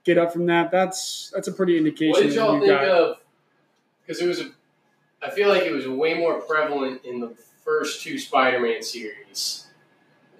[0.04, 0.70] get up from that.
[0.70, 2.12] That's that's a pretty indication.
[2.12, 3.16] What did y'all think got- of?
[4.06, 4.50] Because it was a,
[5.22, 7.32] I feel like it was way more prevalent in the
[7.64, 9.66] first two Spider-Man series.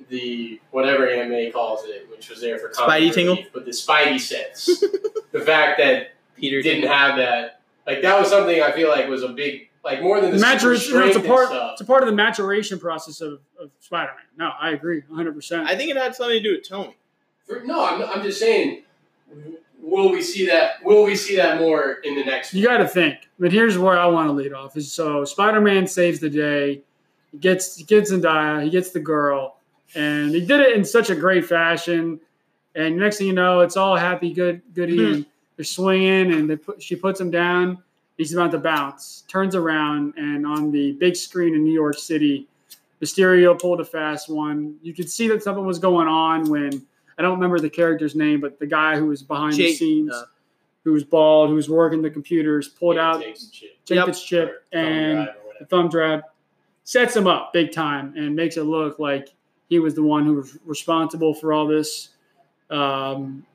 [0.08, 3.36] The whatever anime calls it, which was there for comic Spidey tingle?
[3.36, 4.66] relief, but the Spidey sense,
[5.32, 9.22] the fact that Peter didn't have that, like that was something I feel like was
[9.22, 11.34] a big, like more than the The super maturation, you know, it's a strength and
[11.34, 11.46] part.
[11.48, 11.72] stuff.
[11.72, 14.24] It's a part of the maturation process of, of Spider-Man.
[14.36, 15.34] No, I agree, 100.
[15.34, 16.96] percent I think it had something to do with Tony.
[17.46, 18.82] For- no, I'm, I'm just saying.
[19.80, 20.82] Will we see that?
[20.84, 22.54] Will we see that more in the next?
[22.54, 23.28] You got to think.
[23.38, 26.82] But here's where I want to lead off: is so Spider-Man saves the day.
[27.32, 28.62] He gets he gets Zendaya.
[28.62, 29.56] He gets the girl,
[29.94, 32.20] and he did it in such a great fashion.
[32.74, 35.14] And next thing you know, it's all happy, good, goody, Mhm.
[35.14, 35.26] and
[35.56, 37.78] they're swinging, and they put, she puts him down.
[38.16, 42.46] He's about to bounce, turns around, and on the big screen in New York City,
[43.02, 44.76] Mysterio pulled a fast one.
[44.82, 46.82] You could see that something was going on when
[47.22, 50.24] I don't remember the character's name, but the guy who was behind the scenes, uh,
[50.82, 53.84] who was bald, who was working the computers, pulled Yeah, out takes chip.
[53.84, 56.22] Jacob's Or chip and drive the thumb drive,
[56.82, 59.28] sets him up big time and makes it look like
[59.68, 62.08] he was the one who was responsible for all this.
[62.70, 63.46] Um,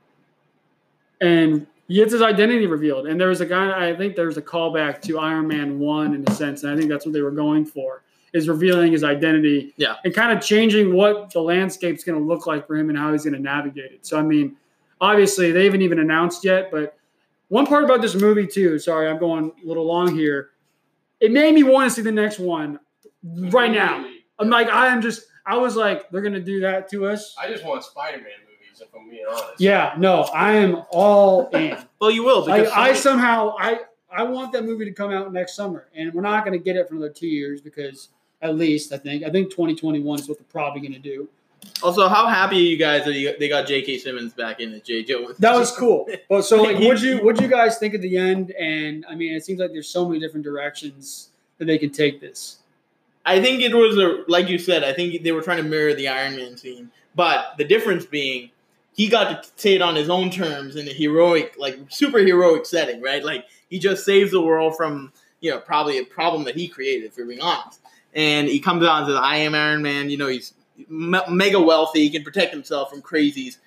[1.20, 3.08] and he gets his identity revealed.
[3.08, 6.24] And there was a guy, I think there's a callback to Iron Man 1 in
[6.26, 8.04] a sense, and I think that's what they were going for,
[8.38, 9.96] is revealing his identity Yeah.
[10.06, 13.12] and kind of changing what the landscape's going to look like for him and how
[13.12, 14.06] he's going to navigate it.
[14.06, 14.56] So, I mean,
[15.02, 16.98] obviously, they haven't even announced yet, but
[17.50, 20.52] one part about this movie, too, sorry, I'm going a little long here.
[21.20, 22.80] It made me want to see the next one
[23.24, 24.06] right now.
[24.40, 27.36] I'm like, I am just, I was like, they're going to do that to us.
[27.42, 29.60] I just want Spider-Man movies, if I'm being honest.
[29.60, 31.78] Yeah, no, I am all in.
[32.00, 33.80] Well, you will Like because I somebody- somehow I
[34.10, 36.76] I want that movie to come out next summer, and we're not going to get
[36.78, 38.10] it for another two years because
[38.42, 41.28] at least I think I think 2021 is what they're probably going to do.
[41.84, 43.98] also, how happy are you guys that you, they got J.K.
[43.98, 45.04] Simmons back in as J.
[45.04, 45.38] Jones?
[45.38, 46.08] That was cool.
[46.30, 48.52] But so like, would you would you guys think at the end?
[48.52, 52.22] And I mean, it seems like there's so many different directions that they can take
[52.22, 52.60] this.
[53.26, 54.84] I think it was a like you said.
[54.84, 58.52] I think they were trying to mirror the Iron Man scene, but the difference being
[58.94, 62.66] he got to say it on his own terms in a heroic, like super heroic
[62.66, 63.24] setting, right?
[63.24, 67.06] Like he just saves the world from you know probably a problem that he created,
[67.06, 67.80] if we're being honest.
[68.18, 70.54] And he comes out and says, "I am Iron Man." You know, he's
[70.90, 72.02] me- mega wealthy.
[72.02, 73.58] He can protect himself from crazies.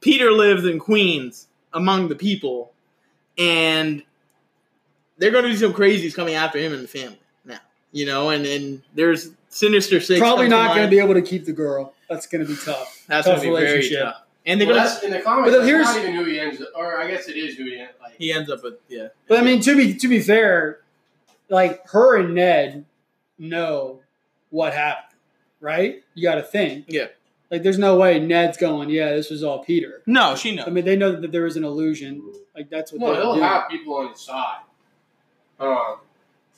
[0.00, 2.72] Peter lives in Queens among the people,
[3.38, 4.02] and
[5.18, 7.58] they're going to be some crazies coming after him and the family now.
[7.92, 10.18] You know, and and there's Sinister Six.
[10.18, 11.92] Probably not going to be able to keep the girl.
[12.08, 13.04] That's going to be tough.
[13.06, 14.04] That's tough going to be very relationship.
[14.04, 14.22] tough.
[14.46, 15.06] And they're Well, going to.
[15.06, 15.50] in the comics.
[15.50, 17.64] But That's here's- not even who he ends, up, or I guess it is who
[17.66, 17.92] he ends.
[18.00, 19.08] Like, He ends up with yeah.
[19.28, 20.80] But I mean, to be to be fair,
[21.50, 22.86] like her and Ned
[23.40, 24.00] know
[24.50, 25.18] what happened,
[25.60, 26.02] right?
[26.14, 26.84] You got to think.
[26.88, 27.06] Yeah.
[27.50, 28.90] Like, there's no way Ned's going.
[28.90, 30.02] Yeah, this was all Peter.
[30.06, 30.68] No, she knows.
[30.68, 32.22] I mean, they know that there was an illusion.
[32.54, 33.44] Like that's what no, they're he'll doing.
[33.44, 34.60] have people on his side.
[35.58, 35.96] Um,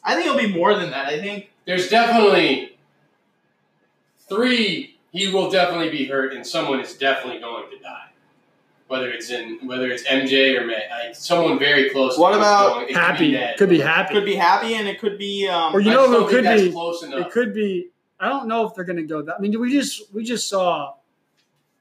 [0.04, 1.06] I think it'll be more than that.
[1.06, 2.78] I think there's definitely
[4.28, 4.98] three.
[5.12, 8.08] He will definitely be hurt, and someone is definitely going to die.
[8.92, 12.14] Whether it's in whether it's MJ or May, like someone very close.
[12.16, 14.74] to What him about going- it could be Happy could be happy, could be happy
[14.74, 15.48] and it could be.
[15.48, 16.70] Um, or you know just who could be.
[16.72, 17.20] close enough.
[17.26, 17.88] It could be.
[18.20, 19.36] I don't know if they're going to go that.
[19.36, 20.92] I mean, we just we just saw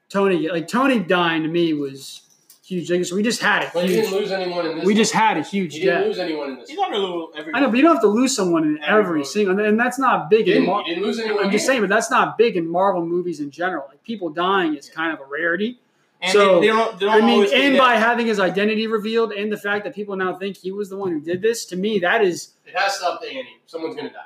[0.08, 0.48] Tony.
[0.48, 2.22] Like Tony dying to me was
[2.64, 2.90] huge.
[2.90, 4.86] Like, so we just had But a he didn't lose anyone in this.
[4.86, 4.96] We one.
[4.96, 6.06] just had a huge he didn't death.
[6.06, 6.68] lose anyone in this.
[6.70, 6.90] he's one.
[6.90, 7.52] not gonna lose every.
[7.54, 9.98] I know, but you don't have to lose someone in Every every single, and that's
[9.98, 11.44] not big He didn't, Mar- he didn't lose anyone.
[11.44, 13.84] I'm just saying, but that's not big in Marvel movies in general.
[13.88, 15.78] Like people dying is kind of a rarity.
[16.22, 16.98] And so, they, they don't.
[17.00, 17.78] They don't I mean, always and that.
[17.78, 20.96] by having his identity revealed, and the fact that people now think he was the
[20.96, 22.52] one who did this, to me, that is.
[22.64, 23.50] It has to up the ante.
[23.66, 24.18] Someone's gonna die.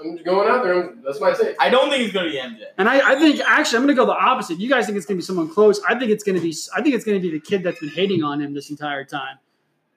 [0.00, 0.74] I'm going out there.
[0.74, 1.56] I'm- That's my take.
[1.58, 2.64] I don't think it's gonna be MJ.
[2.76, 4.60] And I, I think actually, I'm going to go the opposite.
[4.60, 5.80] You guys think it's going to be someone close.
[5.88, 6.54] I think it's going to be.
[6.76, 9.04] I think it's going to be the kid that's been hating on him this entire
[9.04, 9.38] time.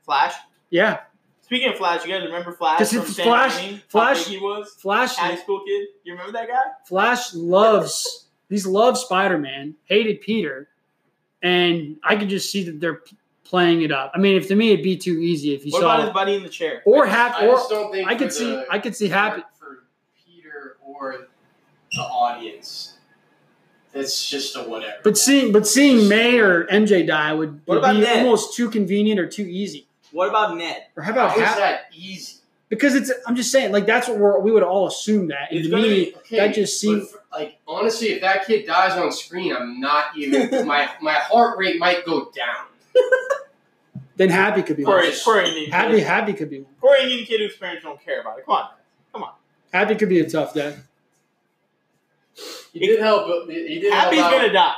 [0.06, 0.34] Flash.
[0.72, 1.02] Yeah,
[1.42, 3.74] Speaking of Flash, you guys remember Flash 'Cause from it's Sam Flash- Raimi?
[3.74, 5.16] How Flash- big he was Flash.
[5.18, 5.88] high school kid.
[6.06, 6.56] You remember that guy?
[6.88, 8.28] Flash loves.
[8.48, 9.76] These loved Spider Man.
[9.84, 10.70] Hated Peter,
[11.42, 13.02] and I could just see that they're
[13.44, 14.12] playing it up.
[14.14, 16.14] I mean, if to me it'd be too easy if you What saw about his
[16.14, 16.82] buddy in the chair?
[16.86, 17.34] or Happy?
[17.34, 19.44] hap I just don't think I could for see the- I could see happy.
[19.60, 19.84] for
[20.26, 21.28] Peter or
[21.94, 22.94] the audience.
[23.94, 24.98] It's just a whatever.
[25.04, 28.20] But seeing but seeing May or MJ die would, would be Ned?
[28.26, 29.88] almost too convenient or too easy.
[30.14, 30.86] What about Ned?
[30.96, 31.58] Or how about how is Hap?
[31.58, 32.36] that easy?
[32.72, 35.52] Because it's I'm just saying like that's what we're, we would all assume that.
[35.52, 39.12] And to me, be- Okay, that just seems like honestly, if that kid dies on
[39.12, 42.68] screen, I'm not even my my heart rate might go down.
[44.16, 45.12] then Happy could be Poor, one.
[45.22, 46.08] poor Indian Happy kid.
[46.08, 46.74] Happy could be one.
[46.80, 48.46] Poor Indian kid whose parents don't care about it.
[48.46, 48.70] Come on.
[49.12, 49.34] Come on.
[49.74, 50.88] Happy could be a tough death.
[52.72, 53.28] He did help.
[53.28, 54.76] but He did Happy's help gonna die.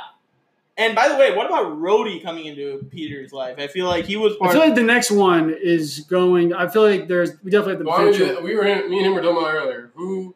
[0.76, 3.58] And by the way, what about Rhodey coming into Peter's life?
[3.58, 4.50] I feel like he was part.
[4.50, 6.52] I part feel of like the next one is going.
[6.52, 8.26] I feel like there's we definitely have the would potential.
[8.40, 9.90] you- we were in, me and him were talking about earlier.
[9.94, 10.34] Who?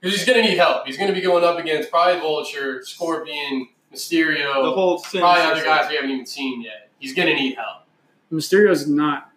[0.00, 0.86] Because he's gonna need help.
[0.86, 5.88] He's gonna be going up against probably Vulture, Scorpion, Mysterio, the whole probably other guys
[5.88, 6.88] we haven't even seen yet.
[6.98, 7.84] He's gonna need help.
[8.32, 9.30] Mysterio's not.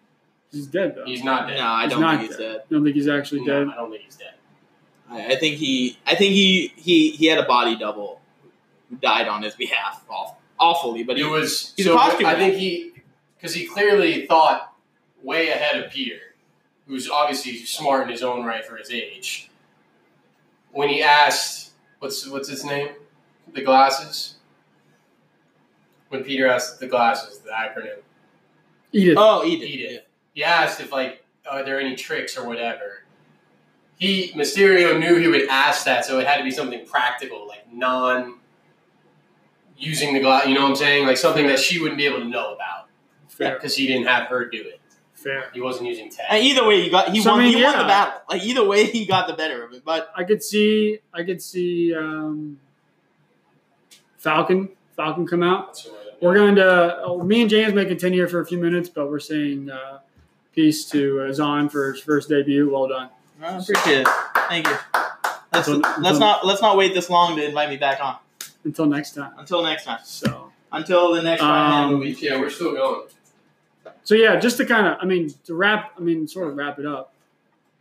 [0.52, 1.06] He's dead though.
[1.06, 1.58] He's not dead.
[1.58, 2.62] No, I He's don't think he's dead.
[2.70, 3.74] I don't think he's actually No, dead.
[3.74, 4.34] I don't think he's dead.
[5.10, 8.23] I, I think he, I think he, he, he had a body double who
[9.02, 11.04] died on his behalf, Awful, awfully.
[11.04, 11.98] But he It was he's a so.
[11.98, 12.94] costume I think he
[13.38, 14.74] because he clearly thought
[15.22, 16.20] way ahead of Peter,
[16.88, 19.50] who's obviously smart in his own right for his age.
[20.72, 22.90] When he asked, "What's what's his name?"
[23.54, 24.36] The glasses.
[26.10, 27.98] When Peter asked the glasses, the acronym.
[28.92, 29.18] Edith.
[29.20, 29.68] Oh, Edith.
[29.70, 30.04] Edith.
[30.34, 33.04] He asked if like are there any tricks or whatever.
[33.98, 37.72] He Mysterio knew he would ask that, so it had to be something practical, like
[37.72, 38.40] non
[39.78, 40.48] using the glass.
[40.48, 41.06] You know what I'm saying?
[41.06, 42.88] Like something that she wouldn't be able to know about
[43.28, 43.56] Fair.
[43.56, 44.80] because he didn't have her do it.
[45.14, 45.50] Fair.
[45.54, 46.26] He wasn't using tech.
[46.30, 47.44] And either way, he got he So, I won.
[47.44, 48.22] mean, he won the battle.
[48.30, 49.84] Like either way, he got the better of it.
[49.86, 52.60] But I could see I could see um,
[54.18, 55.86] Falcon Falcon come out.
[56.22, 59.10] We're going to oh, me and James may continue here for a few minutes, but
[59.10, 60.00] we're saying uh,
[60.54, 62.72] peace to uh, Zahn for his first debut.
[62.72, 63.10] Well done.
[63.42, 64.08] I appreciate it.
[64.48, 64.76] Thank you.
[65.52, 68.18] Let's let's not let's not wait this long to invite me back on.
[68.66, 69.34] Until next time.
[69.38, 70.00] Until next time.
[70.04, 71.86] So Until the next time.
[71.90, 72.16] Um, movie.
[72.20, 73.08] Yeah, we're still going.
[74.04, 76.80] so yeah, just to kind of I mean to wrap I mean sort of wrap
[76.80, 77.14] it up.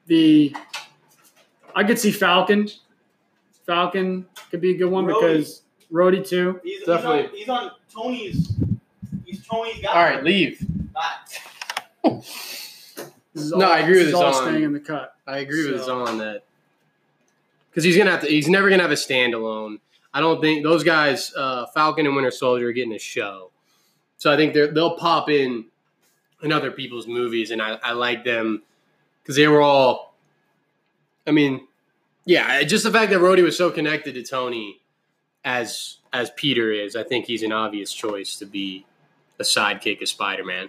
[0.06, 0.54] The
[1.74, 2.68] I could see Falcon.
[3.66, 5.20] Falcon could be a good one Rhodey.
[5.30, 5.62] because
[5.92, 6.60] Rhodey too.
[6.64, 7.38] He's, Definitely.
[7.38, 8.52] He's on, he's on Tony's.
[9.24, 9.88] He's Tony's guy.
[9.88, 10.66] All right, leave.
[10.92, 12.20] Bye.
[13.34, 14.42] This is No, I agree this with is all Zahn.
[14.48, 15.14] staying in the cut.
[15.26, 16.42] I agree with So- Zahn on that
[17.70, 18.26] because he's gonna have to.
[18.28, 19.78] He's never gonna have a standalone.
[20.14, 23.50] I don't think those guys, uh, Falcon and Winter Soldier, are getting a show.
[24.18, 25.66] So I think they're, they'll pop in
[26.42, 28.62] in other people's movies, and I, I like them
[29.22, 30.14] because they were all.
[31.26, 31.66] I mean,
[32.24, 34.80] yeah, just the fact that Rhodey was so connected to Tony,
[35.44, 38.84] as as Peter is, I think he's an obvious choice to be
[39.38, 40.68] a sidekick of Spider Man.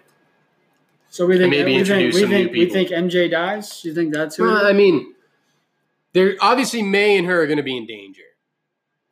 [1.10, 3.86] So we think maybe we think, introduce we some new think, we think MJ dies.
[3.86, 4.46] You think that's who?
[4.46, 5.14] Well, I mean,
[6.14, 8.24] they're obviously May and her are going to be in danger.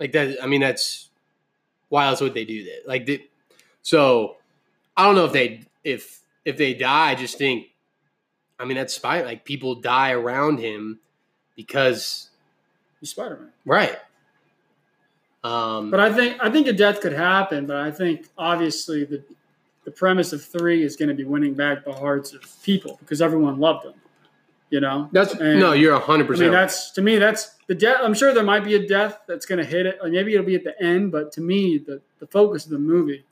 [0.01, 0.43] Like that.
[0.43, 1.09] I mean, that's
[1.89, 2.87] why else would they do that?
[2.87, 3.21] Like, the,
[3.83, 4.37] so
[4.97, 7.11] I don't know if they if if they die.
[7.11, 7.67] I just think,
[8.59, 9.21] I mean, that's spy.
[9.21, 10.99] Like people die around him
[11.55, 12.29] because
[12.99, 13.51] He's Spider Man.
[13.65, 13.97] right.
[15.43, 17.65] Um, But I think I think a death could happen.
[17.65, 19.23] But I think obviously the
[19.85, 23.21] the premise of three is going to be winning back the hearts of people because
[23.21, 23.93] everyone loved him.
[24.69, 25.09] You know.
[25.11, 26.45] that's and- no, you're hundred I percent.
[26.51, 27.17] mean, that's to me.
[27.17, 27.99] That's the death.
[28.03, 29.97] I'm sure there might be a death that's going to hit it.
[30.03, 32.77] Like maybe it'll be at the end, but to me, the the focus of the
[32.77, 33.23] movie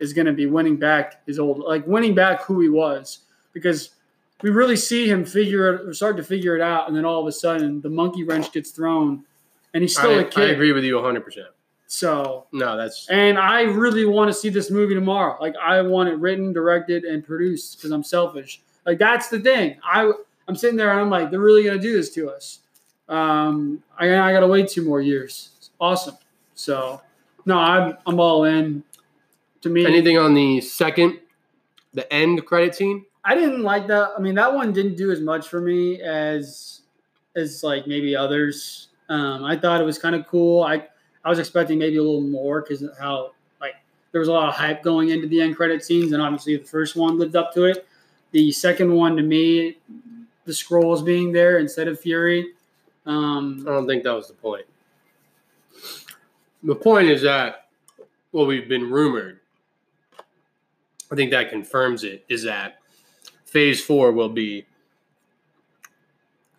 [0.00, 3.20] is going to be winning back his old, like winning back who he was,
[3.54, 3.94] because
[4.42, 7.22] we really see him figure it, or start to figure it out, and then all
[7.22, 9.24] of a sudden the monkey wrench gets thrown,
[9.72, 10.50] and he's still I, a kid.
[10.50, 11.48] I agree with you hundred percent.
[11.86, 15.38] So, No, that's and I really want to see this movie tomorrow.
[15.40, 18.60] Like I want it written, directed, and produced because I'm selfish.
[18.84, 19.78] Like that's the thing.
[19.82, 20.12] I
[20.48, 22.60] I'm sitting there and I'm like, they're really gonna do this to us.
[23.08, 25.50] Um, I I gotta wait two more years.
[25.58, 26.16] It's awesome.
[26.54, 27.00] So,
[27.44, 28.82] no, I'm I'm all in.
[29.62, 31.20] To me, anything on the second,
[31.94, 33.04] the end credit scene.
[33.24, 34.12] I didn't like that.
[34.16, 36.82] I mean, that one didn't do as much for me as
[37.36, 38.88] as like maybe others.
[39.08, 40.62] Um, I thought it was kind of cool.
[40.62, 40.88] I
[41.24, 43.74] I was expecting maybe a little more because how like
[44.12, 46.64] there was a lot of hype going into the end credit scenes, and obviously the
[46.64, 47.86] first one lived up to it.
[48.32, 49.78] The second one, to me,
[50.44, 52.52] the Skrulls being there instead of Fury.
[53.06, 54.66] Um, I don't think that was the point.
[56.64, 57.68] The point is that
[58.32, 59.40] what we've been rumored,
[61.12, 62.80] I think that confirms it, is that
[63.44, 64.66] phase four will be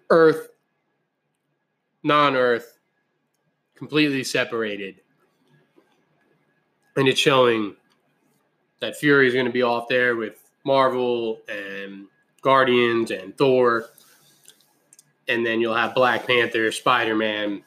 [0.10, 0.50] Earth,
[2.04, 2.78] non Earth,
[3.76, 5.02] completely separated.
[6.96, 7.76] And it's showing
[8.80, 12.06] that Fury is going to be off there with Marvel and
[12.42, 13.90] Guardians and Thor
[15.28, 17.62] and then you'll have Black Panther, Spider Man,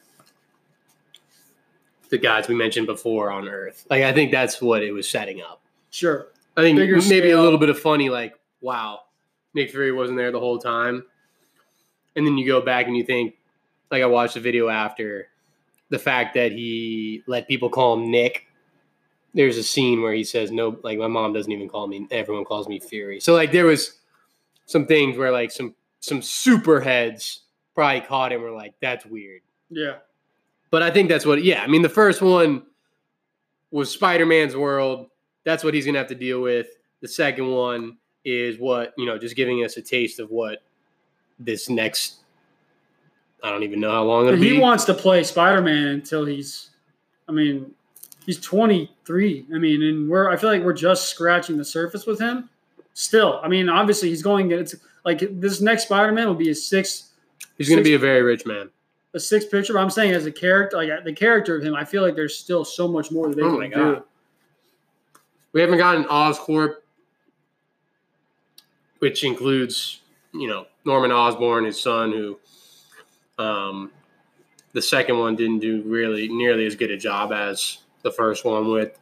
[2.09, 3.85] the guys we mentioned before on Earth.
[3.89, 5.61] Like I think that's what it was setting up.
[5.89, 7.41] sure, I think Bigger maybe scale.
[7.41, 9.01] a little bit of funny, like wow,
[9.53, 11.03] Nick Fury wasn't there the whole time,
[12.15, 13.35] and then you go back and you think,
[13.89, 15.27] like I watched the video after
[15.89, 18.47] the fact that he let people call him Nick.
[19.33, 22.07] There's a scene where he says no, like my mom doesn't even call me.
[22.11, 23.21] Everyone calls me Fury.
[23.21, 23.99] So like there was
[24.65, 27.43] some things where like some some super heads
[27.75, 28.41] probably caught him.
[28.41, 29.41] Were like that's weird.
[29.69, 29.95] yeah,
[30.69, 31.63] But I think that's what, yeah.
[31.63, 32.63] I mean, the first one
[33.71, 35.07] was Spider Man's world.
[35.43, 36.67] That's what he's going to have to deal with.
[37.01, 40.61] The second one is what, you know, just giving us a taste of what
[41.39, 42.17] this next,
[43.43, 44.59] I don't even know how long it'll he be.
[44.59, 46.69] wants to play Spider Man until he's.
[47.27, 47.71] I mean,
[48.25, 49.45] he's 23.
[49.53, 52.49] I mean, and we're I feel like we're just scratching the surface with him.
[52.93, 54.51] Still, I mean, obviously he's going.
[54.51, 57.10] It's like this next Spider Man will be his sixth
[57.61, 58.69] he's going to be a very rich man.
[59.13, 59.73] a sixth picture.
[59.73, 62.37] But I'm saying as a character, like the character of him, I feel like there's
[62.37, 64.03] still so much more that they Oh can do.
[65.53, 66.75] We haven't gotten Oscorp,
[68.99, 69.99] which includes,
[70.33, 72.39] you know, Norman Osborn, his son, who
[73.37, 73.91] um,
[74.73, 78.71] the second one didn't do really nearly as good a job as the first one
[78.71, 78.97] with.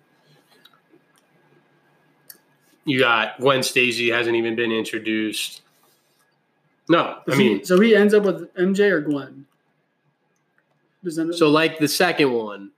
[2.86, 5.62] You got Gwen Stacy hasn't even been introduced.
[6.90, 9.46] No, I Does he- mean, so he ends up with MJ or Gwen.
[11.34, 12.72] So like the second one,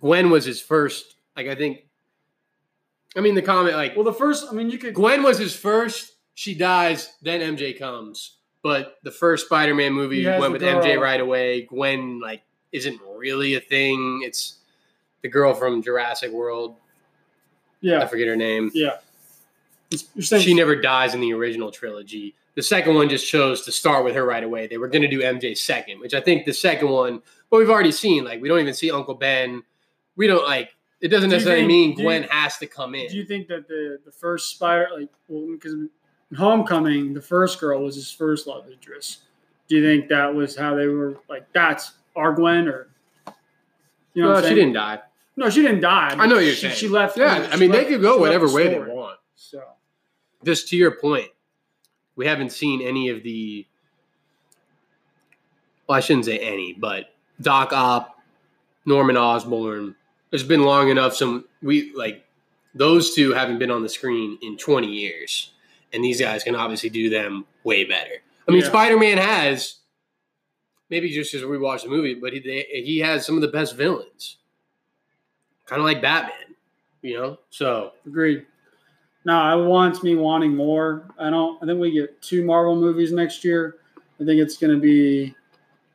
[0.00, 1.16] Gwen was his first.
[1.36, 1.84] Like I think,
[3.16, 4.94] I mean the comment like well, the first, I mean, you could.
[4.94, 8.36] Gwen was his first she dies, then MJ comes.
[8.62, 11.62] But the first Spider-Man movie went with MJ right away.
[11.62, 12.42] Gwen like
[12.72, 14.22] isn't really a thing.
[14.24, 14.56] It's
[15.22, 16.76] the girl from Jurassic World.
[17.82, 18.70] Yeah, I forget her name.
[18.72, 18.96] yeah.
[19.90, 22.34] It's- You're saying She never dies in the original trilogy.
[22.56, 24.66] The second one just chose to start with her right away.
[24.68, 27.70] They were going to do MJ second, which I think the second one, but we've
[27.70, 28.24] already seen.
[28.24, 29.62] Like we don't even see Uncle Ben.
[30.16, 30.74] We don't like.
[31.00, 33.08] It doesn't Do necessarily think- mean do you- Gwen has to come in.
[33.08, 35.90] Do you think that the the first Spider like well because in
[36.36, 39.22] Homecoming the first girl was his first love interest?
[39.68, 42.88] Do you think that was how they were like that's our Gwen or
[44.14, 45.00] you know no, she didn't die.
[45.36, 46.14] No, she didn't die.
[46.16, 46.74] I know you're she, saying.
[46.76, 47.16] She left.
[47.18, 49.18] Yeah, I mean they could go whatever the way they want.
[49.34, 49.62] So
[50.44, 51.28] Just to your point,
[52.16, 53.66] we haven't seen any of the.
[55.88, 57.10] Well, I shouldn't say any, but
[57.40, 58.18] Doc Ock,
[58.86, 59.94] Norman Osborn.
[60.32, 61.14] It's been long enough.
[61.14, 62.24] Some we like
[62.74, 65.52] those two haven't been on the screen in 20 years,
[65.92, 68.14] and these guys can obviously do them way better.
[68.48, 68.68] I mean, Yeah.
[68.68, 69.76] Spider Man has
[70.90, 73.48] maybe just because we watched the movie, but he they, he has some of the
[73.48, 74.38] best villains,
[75.66, 76.54] kind of like Batman,
[77.02, 77.38] you know.
[77.50, 78.46] So agreed.
[79.24, 81.04] No, it wants me wanting more.
[81.18, 81.62] I don't.
[81.62, 83.76] I think we get two Marvel movies next year.
[84.20, 85.34] I think it's going to be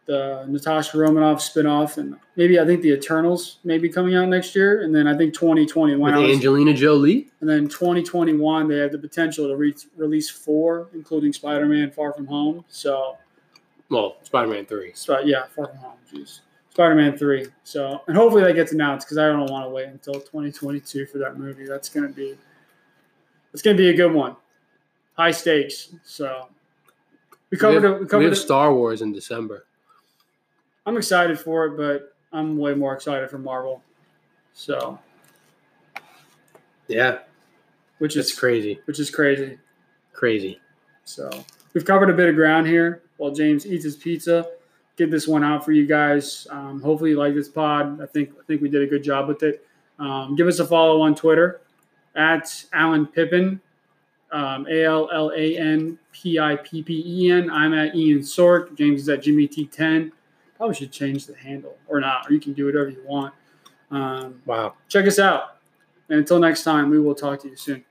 [0.08, 4.56] the Natasha Romanoff spinoff, and maybe I think the Eternals may be coming out next
[4.56, 6.00] year, and then I think 2021.
[6.00, 7.30] with I was- Angelina Jolie.
[7.42, 12.26] And then 2021, they have the potential to re- release four, including Spider-Man: Far From
[12.26, 12.66] Home.
[12.70, 13.18] So,
[13.90, 14.92] Well, Spider Man 3.
[14.98, 15.98] Sp- yeah, Far From Home.
[16.12, 16.40] Jeez,
[16.72, 17.46] Spider-Man three.
[17.64, 21.20] So, and hopefully that gets announced because I don't want to wait until 2022 for
[21.20, 21.66] that movie.
[21.66, 22.36] That's gonna be,
[23.54, 24.36] it's gonna be a good one.
[25.16, 25.90] High stakes.
[26.04, 26.48] So,
[27.50, 27.96] we We covered have, it.
[27.96, 28.38] We we covered have it.
[28.38, 29.66] Star Wars in December.
[30.86, 33.84] I'm excited for it, but I'm way more excited for Marvel.
[34.54, 35.00] So,
[36.88, 37.20] Yeah,
[38.00, 38.80] which it's is crazy.
[38.86, 39.58] which is crazy.
[40.14, 40.60] Crazy.
[41.06, 41.30] So
[41.74, 44.48] we've covered a bit of ground here while James eats his pizza.
[44.96, 46.46] Get this one out for you guys.
[46.50, 48.02] Um, hopefully, you like this pod.
[48.02, 49.66] I think I think we did a good job with it.
[49.98, 51.62] Um, give us a follow on Twitter
[52.16, 53.62] at Allan Pippen,
[54.32, 57.50] um, A L L A N P I P P E N.
[57.50, 58.76] I'm at Ian Sork.
[58.78, 60.12] James is at Jimmy T10.
[60.58, 63.34] Probably should change the handle or not, or you can do whatever you want.
[63.92, 64.76] Um, Wow.
[64.88, 65.58] check us out.
[66.10, 67.84] And until next time, we will talk to you soon.